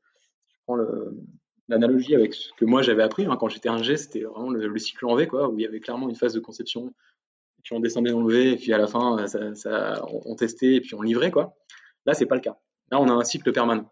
[1.71, 4.79] l'analogie avec ce que moi j'avais appris hein, quand j'étais un G, c'était vraiment le,
[4.79, 6.93] cycle en V, quoi, où il y avait clairement une phase de conception,
[7.63, 9.17] puis on descendait dans le et puis à la fin,
[10.27, 11.31] on, testait, et puis on livrait.
[11.31, 11.55] Quoi.
[12.07, 12.59] Là, c'est pas le cas.
[12.91, 13.91] Là, on a un cycle permanent.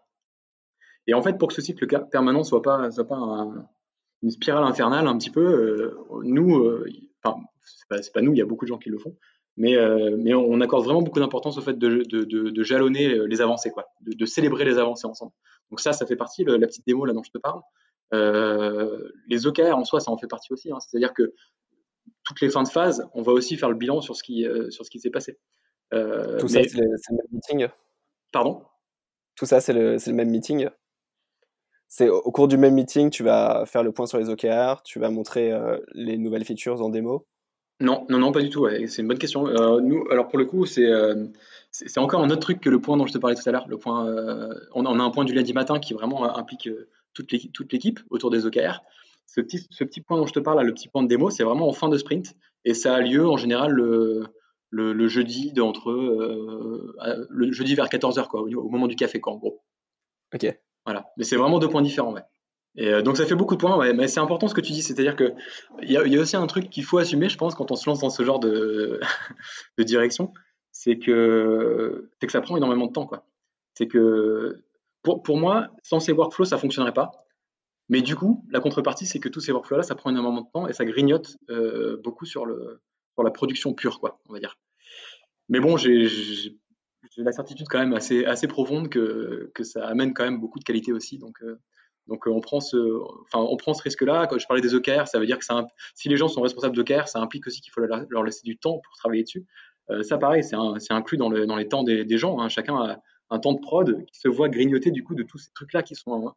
[1.07, 3.47] Et en fait, pour que ce cycle permanent soit pas, soit pas
[4.21, 6.83] une spirale infernale, un petit peu, euh, nous,
[7.23, 7.39] enfin,
[8.01, 9.15] c'est pas, nous, il y a beaucoup de gens qui le font,
[9.59, 13.25] mais, euh, mais on accorde vraiment beaucoup d'importance au fait de, de, de, jalonner euh,
[13.25, 15.33] les avancées, quoi, de, célébrer les avancées ensemble.
[15.69, 17.61] Donc ça, ça fait partie, la petite démo là dont je te parle.
[18.13, 20.71] Euh, les OKR en soi, ça en fait partie aussi.
[20.71, 20.79] Hein.
[20.79, 21.33] C'est-à-dire que
[22.23, 24.85] toutes les fins de phase, on va aussi faire le bilan sur ce qui, sur
[24.85, 25.37] ce qui s'est passé.
[25.91, 27.67] Tout ça, c'est le, même meeting?
[28.31, 28.63] Pardon?
[29.35, 30.69] Tout ça, c'est le, le, même meeting?
[31.89, 34.99] C'est au cours du même meeting, tu vas faire le point sur les OKR, tu
[34.99, 35.53] vas montrer
[35.93, 37.27] les nouvelles features en démo?
[37.81, 38.67] Non, non, non, pas du tout.
[38.87, 39.47] C'est une bonne question.
[39.47, 41.27] Euh, nous, alors pour le coup, euh,
[41.71, 43.51] c'est c'est encore un autre truc que le point dont je te parlais tout à
[43.51, 43.67] l'heure.
[43.69, 46.69] Le point, euh, on, a, un point du lundi matin qui vraiment implique
[47.13, 48.81] toute l'équipe autour des OKR.
[49.25, 51.43] Ce petit, ce petit point dont je te parle, le petit point de démo, c'est
[51.43, 54.25] vraiment en fin de sprint et ça a lieu en général le,
[54.71, 55.91] le, jeudi d'entre
[57.29, 59.61] le jeudi vers 14h quoi, au, moment du café quoi, en gros.
[60.33, 60.47] Ok.
[60.85, 62.13] Voilà, mais c'est vraiment deux points différents.
[62.13, 62.23] Ouais.
[62.77, 65.15] Euh, donc ça fait beaucoup de points, mais c'est important ce que tu dis, c'est-à-dire
[65.15, 65.33] que
[65.81, 67.99] il y, a aussi un truc qu'il faut assumer, je pense, quand on se lance
[67.99, 68.99] dans ce genre de,
[69.79, 70.33] direction,
[70.71, 73.09] c'est que, que ça prend énormément de temps.
[73.73, 74.63] C'est que
[75.01, 77.11] pour, pour, moi, sans ces workflows, ça fonctionnerait pas.
[77.89, 80.67] Mais du coup, la contrepartie, c'est que tous ces workflows-là, ça prend énormément de temps
[80.67, 82.81] et ça grignote euh, beaucoup sur, le,
[83.15, 84.59] sur la production pure, quoi, on va dire.
[85.49, 86.07] Mais bon, j'ai
[87.17, 90.63] la certitude quand même assez, assez profonde que, que ça amène quand même beaucoup de
[90.63, 91.17] qualité aussi.
[91.17, 91.59] Donc, euh,
[92.09, 92.77] donc euh, on prend ce,
[93.23, 94.27] enfin, on prend ce risque-là.
[94.27, 96.75] Quand je parlais des OKR, ça veut dire que ça, si les gens sont responsables
[96.75, 99.45] d'OKR, ça implique aussi qu'il faut leur laisser du temps pour travailler dessus.
[99.91, 100.55] Euh, ça, pareil, c'est
[100.93, 102.39] inclus dans, le, dans, les temps des, gens.
[102.39, 102.49] Hein.
[102.49, 105.51] Chacun a un temps de prod qui se voit grignoter du coup de tous ces
[105.53, 106.33] trucs-là qui sont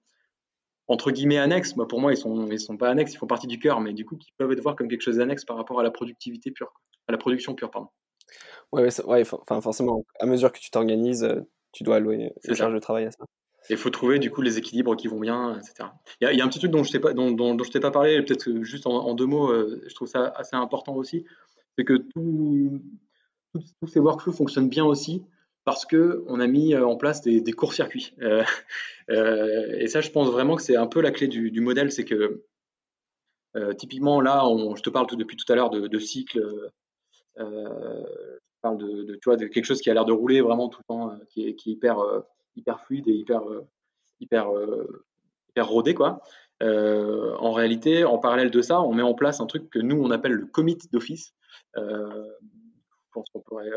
[0.88, 1.76] entre guillemets annexes.
[1.76, 3.92] Moi, pour moi, ils sont, ils sont pas annexes, ils font partie du cœur, mais
[3.92, 6.50] du coup, qui peuvent être voir comme quelque chose d'annexe par rapport à la productivité
[6.50, 6.72] pure,
[7.08, 7.88] à la production pure, pardon.
[8.72, 8.90] Ouais,
[9.24, 11.40] forcément, à mesure que tu t'organises, euh,
[11.72, 13.24] tu dois allouer une charge de travail à ça.
[13.70, 15.88] Il faut trouver du coup les équilibres qui vont bien, etc.
[16.20, 18.62] Il y a, un petit truc dont je pas, dont, dont, t'ai pas parlé, peut-être
[18.62, 21.24] juste en, deux mots, euh, je trouve ça assez important aussi,
[21.76, 22.80] c'est que tous
[23.86, 25.22] ces workflows fonctionnent bien aussi
[25.64, 28.14] parce que on a mis euh, en place des, courts-circuits.
[29.08, 32.04] Euh, et ça, je pense vraiment que c'est un peu la clé du, modèle, c'est
[32.04, 32.44] que
[33.76, 34.44] typiquement là,
[34.76, 36.70] je te parle depuis tout à l'heure de, de cycle.
[37.36, 37.44] je
[38.62, 40.94] parle de, tu vois, de quelque chose qui a l'air de rouler vraiment tout le
[40.94, 41.96] temps, qui est hyper
[42.57, 43.66] hyper fluide et hyper, euh,
[44.20, 45.05] hyper, euh,
[45.50, 45.94] hyper rodé.
[45.94, 46.22] Quoi.
[46.62, 50.00] Euh, en réalité, en parallèle de ça, on met en place un truc que nous,
[50.00, 51.34] on appelle le commit d'office.
[51.76, 51.82] je
[53.12, 53.70] pense qu'on pourrait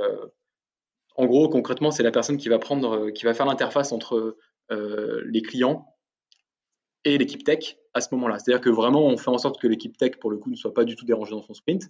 [1.18, 4.38] en gros, concrètement, c'est la personne qui va prendre, qui va faire l'interface entre
[4.70, 5.95] les clients
[7.06, 8.40] et l'équipe tech à ce moment-là.
[8.40, 10.74] C'est-à-dire que vraiment, on fait en sorte que l'équipe tech, pour le coup, ne soit
[10.74, 11.90] pas du tout dérangée dans son sprint.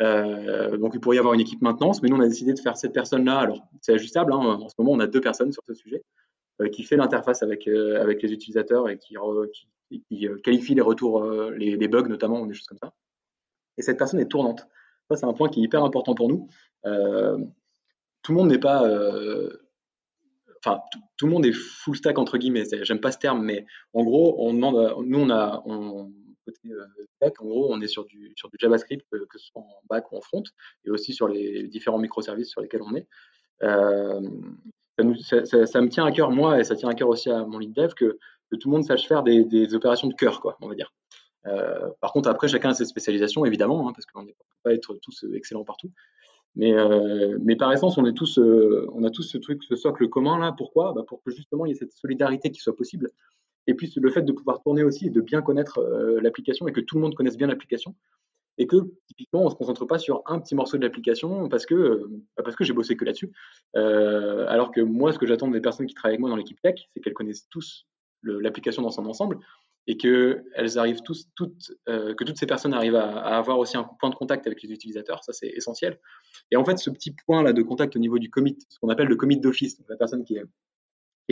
[0.00, 2.76] donc, il pourrait y avoir une équipe maintenance, mais nous, on a décidé de faire
[2.76, 3.38] cette personne-là.
[3.38, 4.32] Alors, c'est ajustable.
[4.32, 4.36] Hein.
[4.60, 6.02] en ce moment, on a deux personnes sur ce sujet.
[6.60, 11.24] Euh, qui fait l'interface avec, euh, avec les utilisateurs et qui, euh, qualifie les retours,
[11.52, 12.92] les, bugs notamment, des choses comme ça.
[13.76, 14.66] Et cette personne est tournante.
[15.08, 16.48] Ça, c'est un point qui est hyper important pour nous.
[18.22, 18.82] tout le monde n'est pas
[20.64, 20.80] enfin
[21.16, 22.64] tout, le monde est full stack entre guillemets.
[22.82, 25.62] J'aime pas ce terme, mais en gros, on demande, nous on a,
[26.44, 26.70] côté
[27.20, 30.20] tech, en gros, on est sur du JavaScript, que ce soit en back ou en
[30.20, 30.42] front,
[30.84, 33.06] et aussi sur les différents microservices sur lesquels on est
[34.98, 37.72] ça, me tient à cœur, moi, et ça tient à cœur aussi à mon lead
[37.72, 38.18] dev, que,
[38.50, 40.92] tout le monde sache faire des, opérations de cœur, quoi, on va dire.
[41.46, 44.72] Euh, par contre, après, chacun a ses spécialisations, évidemment, hein, parce qu'on ne peut pas
[44.72, 45.90] être tous excellents partout.
[46.58, 49.76] Mais, euh, mais par essence, on, est tous, euh, on a tous ce truc, ce
[49.76, 50.52] socle commun là.
[50.52, 50.92] Pourquoi?
[50.92, 53.10] Bah Pour que justement il y ait cette solidarité qui soit possible.
[53.68, 56.72] Et puis le fait de pouvoir tourner aussi et de bien connaître euh, l'application et
[56.72, 57.94] que tout le monde connaisse bien l'application.
[58.60, 61.64] Et que typiquement, on ne se concentre pas sur un petit morceau de l'application parce
[61.64, 63.30] que, bah, parce que j'ai bossé que là-dessus.
[63.74, 66.88] alors que moi, ce que j'attends des personnes qui travaillent avec moi dans l'équipe tech,
[66.92, 67.86] c'est qu'elles connaissent tous
[68.24, 69.38] l'application dans son ensemble
[69.88, 73.84] et que elles arrivent toutes, euh, que toutes ces personnes arrivent à, avoir aussi un
[73.98, 75.98] point de contact avec les utilisateurs, ça c'est essentiel.
[76.50, 78.90] Et en fait, ce petit point là de contact au niveau du commit, ce qu'on
[78.90, 80.44] appelle le commit d'office, la personne qui est,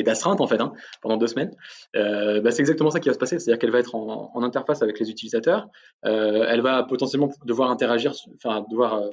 [0.03, 1.55] d'astreinte en fait hein, pendant deux semaines,
[1.97, 4.83] euh, bah, c'est exactement ça qui va se passer, c'est-à-dire qu'elle va être en, interface
[4.83, 5.69] avec les utilisateurs,
[6.07, 9.11] euh, elle va potentiellement devoir interagir, enfin devoir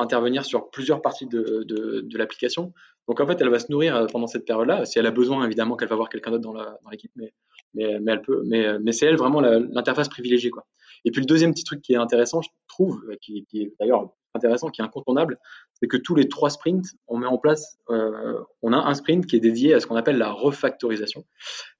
[0.00, 2.72] intervenir sur plusieurs parties de l'application.
[3.06, 4.86] Donc en fait, elle va se nourrir pendant cette période-là.
[4.86, 7.34] Si elle a besoin, évidemment, qu'elle va voir quelqu'un d'autre dans l'équipe, mais
[7.74, 10.66] mais, mais elle peut, mais, mais c'est elle vraiment l'interface privilégiée, quoi.
[11.04, 14.14] Et puis le deuxième petit truc qui est intéressant, je trouve, qui, qui est d'ailleurs
[14.34, 15.38] intéressant, qui est incontournable,
[15.74, 19.26] c'est que tous les trois sprints, on met en place, euh, on a un sprint
[19.26, 21.24] qui est dédié à ce qu'on appelle la refactorisation.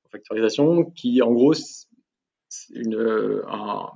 [0.04, 1.54] Refactorisation qui, en gros,
[2.74, 3.88] une, un,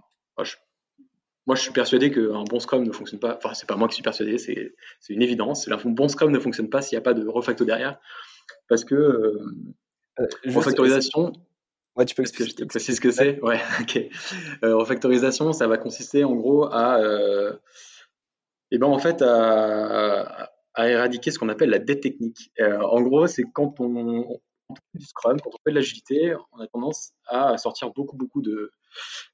[1.48, 3.34] moi, je suis persuadé qu'un bon Scrum ne fonctionne pas.
[3.36, 4.74] Enfin, c'est pas moi qui suis persuadé, c'est
[5.08, 5.66] une évidence.
[5.66, 7.98] Un bon Scrum ne fonctionne pas s'il n'y a pas de refacto derrière,
[8.68, 9.40] parce que euh,
[10.20, 11.32] euh refactorisation.
[11.98, 12.24] Ouais, tu peux.
[12.24, 13.40] Je te précise ce que c'est.
[13.42, 13.98] Ouais, ok.
[14.62, 17.52] Euh, refactorisation, ça va consister en gros à, euh,
[18.70, 22.52] eh ben en fait, à, à, éradiquer ce qu'on appelle la dette technique.
[22.60, 26.36] Euh, en gros, c'est quand on, on, fait du Scrum, quand on fait de l'agilité,
[26.52, 28.70] on a tendance à sortir beaucoup, beaucoup de,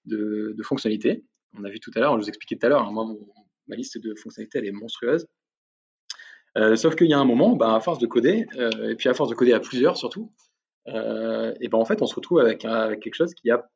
[0.06, 1.22] de, de fonctionnalités.
[1.58, 3.06] On a vu tout à l'heure, je vous expliquais tout à l'heure, hein, moi,
[3.68, 5.26] ma liste de fonctionnalités, elle est monstrueuse.
[6.56, 9.08] Euh, sauf qu'il y a un moment, bah, à force de coder, euh, et puis
[9.08, 10.32] à force de coder à plusieurs surtout,
[10.88, 13.68] euh, et ben en fait, on se retrouve avec, quelque chose qui a,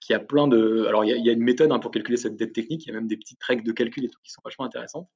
[0.00, 0.84] qui a plein de.
[0.86, 2.84] Alors, il y a, une méthode hein, pour calculer cette dette technique.
[2.84, 5.08] Il y a même des petites règles de calcul et tout qui sont vachement intéressantes.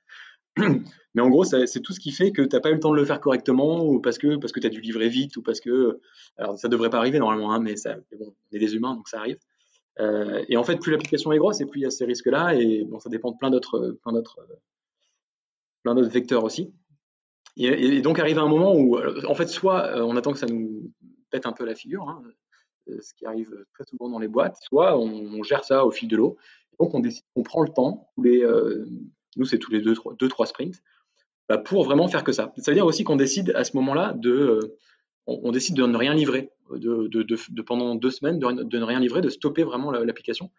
[1.15, 2.91] Mais en gros, c'est tout ce qui fait que tu n'as pas eu le temps
[2.91, 5.43] de le faire correctement, ou parce que, parce que tu as dû livrer vite, ou
[5.43, 6.01] parce que.
[6.37, 9.09] Alors, ça devrait pas arriver normalement, hein, mais, ça, bon, on est des humains, donc
[9.09, 9.39] ça arrive.
[9.99, 12.55] Euh, et en fait, plus l'application est grosse, et plus il y a ces risques-là,
[12.55, 14.47] et bon, ça dépend de plein d'autres, plein d'autres,
[15.83, 16.73] plein d'autres vecteurs aussi.
[17.67, 20.91] Et, donc arrive un moment où, en fait, soit euh, on attend que ça nous
[21.31, 22.23] pète un peu la figure, hein,
[22.89, 26.09] euh, ce qui arrive très souvent dans les boîtes, soit on, gère ça au fil
[26.09, 26.37] de l'eau.
[26.79, 28.87] Donc on prend le temps, euh,
[29.37, 30.83] nous c'est tous les deux, trois, deux, trois sprints,
[31.49, 32.53] bah, pour vraiment faire que ça.
[32.57, 34.79] Ça veut dire aussi qu'on décide à ce moment-là de,
[35.27, 39.29] on, décide de ne rien livrer, de, pendant deux semaines, de, ne rien livrer, de
[39.29, 40.51] stopper vraiment l'application.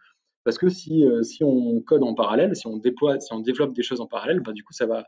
[0.43, 1.03] Parce que si,
[1.41, 4.51] on code en parallèle, si on déploie, si on développe des choses en parallèle, bah,
[4.51, 5.07] du coup ça va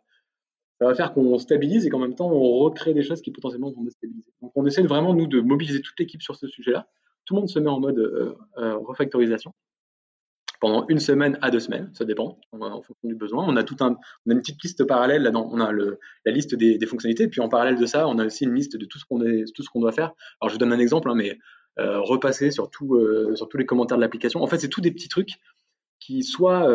[0.83, 3.83] va faire qu'on stabilise et qu'en même temps, on recrée des choses qui potentiellement vont
[3.83, 4.31] déstabiliser.
[4.41, 6.87] Donc, on essaie vraiment, nous, de mobiliser toute l'équipe sur ce sujet-là.
[7.25, 9.53] Tout le monde se met en mode euh, euh, refactorisation
[10.59, 13.45] pendant une semaine à deux semaines, ça dépend en fonction du besoin.
[13.45, 15.49] On a tout une petite liste parallèle là-dedans.
[15.51, 18.45] On a la liste des, des, fonctionnalités, puis en parallèle de ça, on a aussi
[18.45, 20.13] une liste de tout ce qu'on tout ce qu'on doit faire.
[20.39, 21.37] Alors je vous donne un exemple, hein, mais
[21.79, 22.97] euh, repasser sur tous
[23.57, 24.41] les commentaires de l'application.
[24.41, 25.33] En fait, c'est tous des petits trucs
[25.99, 26.65] qui soit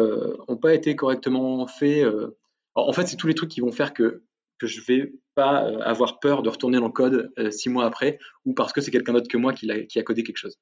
[0.51, 2.05] n'ont pas été correctement faits
[2.87, 4.23] en fait, c'est tous les trucs qui vont faire que
[4.59, 7.87] que je vais pas euh, avoir peur de retourner dans le code euh, six mois
[7.87, 10.37] après ou parce que c'est quelqu'un d'autre que moi qui a, qui a codé quelque
[10.37, 10.59] chose.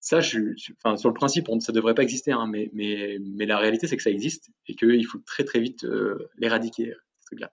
[0.00, 0.38] Ça, je,
[0.76, 3.96] enfin, sur le principe, ça devrait pas exister, hein, mais, mais, mais la réalité, c'est
[3.96, 7.52] que ça existe et qu'il faut très très vite euh, l'éradiquer, ce truc-là.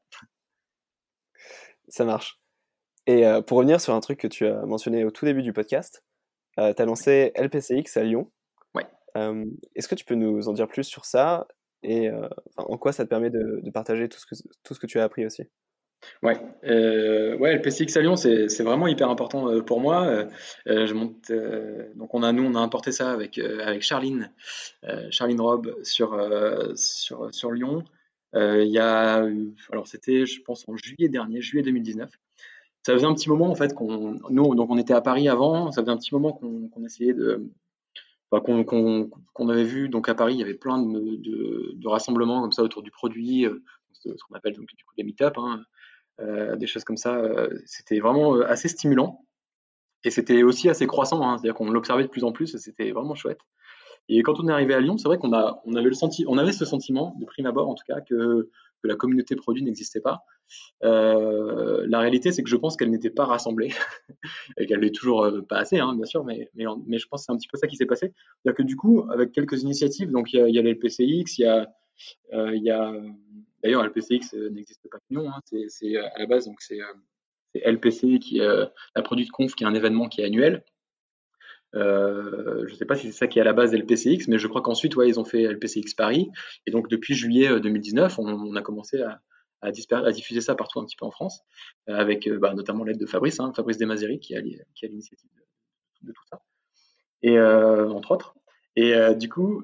[1.90, 2.40] Ça marche.
[3.08, 6.04] Et pour revenir sur un truc que tu as mentionné au tout début du podcast,
[6.58, 8.32] tu as lancé LPCX à Lyon.
[8.74, 8.88] Ouais.
[9.76, 11.48] Est-ce que tu peux nous en dire plus sur ça?
[11.86, 12.28] Et euh,
[12.58, 15.04] en quoi ça te permet de, partager tout ce, que, tout ce que tu as
[15.04, 15.44] appris aussi?
[16.22, 20.26] Ouais, euh, ouais, le PCX à Lyon, c'est vraiment hyper important euh, pour moi.
[20.66, 24.32] Donc on a nous, on a importé ça avec avec Charline,
[25.10, 26.20] Charline Rob sur
[26.76, 27.84] sur Lyon.
[28.34, 29.26] Il y a,
[29.72, 32.10] alors c'était, je pense, en juillet dernier, juillet 2019.
[32.86, 35.72] Ça faisait un petit moment en fait qu'on, nous, donc on était à Paris avant.
[35.72, 37.50] Ça faisait un petit moment qu'on essayait de
[38.32, 42.82] qu'on avait vu donc à Paris, il y avait plein de, rassemblements comme ça autour
[42.82, 43.63] du produit, euh,
[43.93, 45.63] ce qu'on appelle donc du coup des meet-up, hein,
[46.19, 47.15] euh, des choses comme ça.
[47.15, 49.26] Euh, c'était vraiment assez stimulant
[50.03, 53.15] et c'était aussi assez croissant, hein, c'est-à-dire qu'on l'observait de plus en plus, c'était vraiment
[53.15, 53.39] chouette.
[54.07, 57.15] Et quand on est arrivé à Lyon, c'est vrai qu'on on avait avait ce sentiment
[57.19, 58.49] de prime abord en tout cas que
[58.82, 60.26] que la communauté produit n'existait pas.
[60.84, 63.70] Euh, la réalité, c'est que je pense qu'elle n'était pas rassemblée
[64.58, 67.32] et qu'elle n'est toujours euh, pas assez, hein, bien sûr, mais, je pense que c'est
[67.32, 68.14] un petit peu ça qui s'est passé.
[68.43, 71.46] C'est-à-dire que du coup, avec quelques initiatives, donc il y y a l'LPCX, il y
[71.46, 71.68] a,
[72.34, 72.93] euh, y a
[73.64, 76.80] d'ailleurs l'LPCX n'existe pas que non, hein, c'est à la base donc c'est
[77.56, 78.48] LPC qui est
[78.96, 80.64] la Produit Conf, qui est un événement qui est annuel.
[81.74, 84.48] je ne sais pas si c'est ça qui est à la base LPCX, mais je
[84.48, 86.30] crois qu'ensuite, ouais, ils ont fait LPCX Paris.
[86.68, 89.22] Et donc, depuis juillet 2019, on, a commencé à,
[89.62, 91.41] à, diffuser ça partout un petit peu en France,
[91.88, 95.30] avec bah, notamment l'aide de Fabrice, hein, Fabrice Desmazeri, qui a, l'initiative
[96.03, 96.41] de, tout ça,
[97.22, 98.36] et entre autres.
[98.76, 99.64] Et du coup,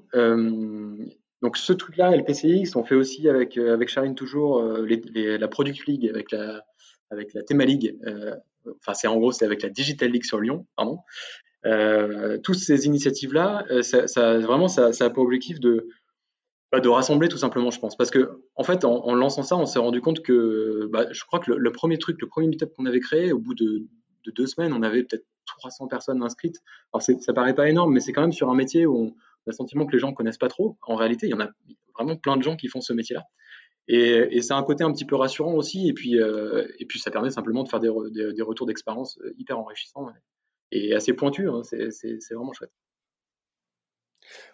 [1.41, 4.85] donc ce truc-là, LPCX, on fait aussi avec, euh, avec Charline toujours euh,
[5.15, 6.63] la Product League, avec la,
[7.09, 7.97] avec la Thema League.
[8.05, 8.35] Euh,
[8.79, 10.99] enfin, c'est en gros, c'est avec la Digital League sur Lyon, pardon.
[12.43, 15.87] toutes ces initiatives-là, ça, vraiment, ça, a pour objectif de,
[16.71, 17.97] bah, de rassembler tout simplement, je pense.
[17.97, 21.39] Parce que, en fait, en, lançant ça, on s'est rendu compte que, bah, je crois
[21.39, 23.87] que le, premier truc, le premier meetup qu'on avait créé, au bout de,
[24.25, 26.59] de deux semaines, on avait peut-être 300 personnes inscrites.
[26.93, 29.15] Alors, ça paraît pas énorme, mais c'est quand même sur un métier où on,
[29.45, 30.77] le sentiment que les gens connaissent pas trop.
[30.81, 31.49] En réalité, il y en a
[31.95, 33.23] vraiment plein de gens qui font ce métier-là.
[33.87, 35.87] Et, c'est un côté un petit peu rassurant aussi.
[35.87, 37.89] Et puis, euh, et ça permet simplement de faire des,
[38.41, 40.07] retours d'expérience euh, hyper enrichissants
[40.71, 41.49] et assez pointus.
[41.49, 41.61] Hein.
[41.63, 42.71] C'est vraiment chouette.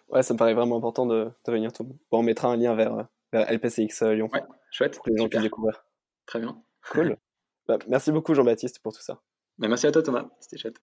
[0.08, 1.84] Ouais, ça me paraît vraiment important de, de réunir tout.
[1.84, 4.28] Bon, on mettra un lien vers, vers LPCX euh, Lyon.
[4.32, 4.94] Ouais, chouette.
[4.94, 5.84] Pour que les gens puissent découvrir.
[6.26, 6.60] Très bien.
[6.90, 7.16] Cool.
[7.68, 9.20] Bah, merci beaucoup, Jean-Baptiste, pour tout ça.
[9.58, 10.24] Bah, merci à toi, Thomas.
[10.40, 10.78] C'était chouette.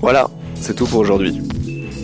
[0.00, 1.40] Voilà, c'est tout pour aujourd'hui.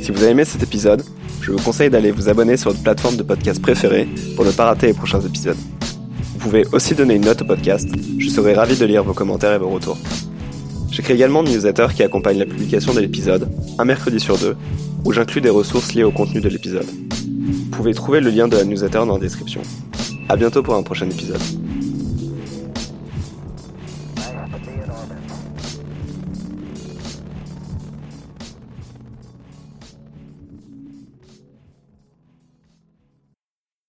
[0.02, 1.02] Si vous avez aimé cet épisode,
[1.40, 4.66] je vous conseille d'aller vous abonner sur votre plateforme de podcast préférée pour ne pas
[4.66, 5.56] rater les prochains épisodes.
[5.56, 7.88] Vous pouvez aussi donner une note au podcast,
[8.18, 9.98] je serai ravi de lire vos commentaires et vos retours.
[10.94, 14.54] J'écris également une newsletter qui accompagne la publication de l'épisode, un mercredi sur deux,
[15.04, 16.86] où j'inclus des ressources liées au contenu de l'épisode.
[16.86, 19.60] Vous pouvez trouver le lien de la newsletter dans la description.
[20.28, 21.40] A bientôt pour un prochain épisode.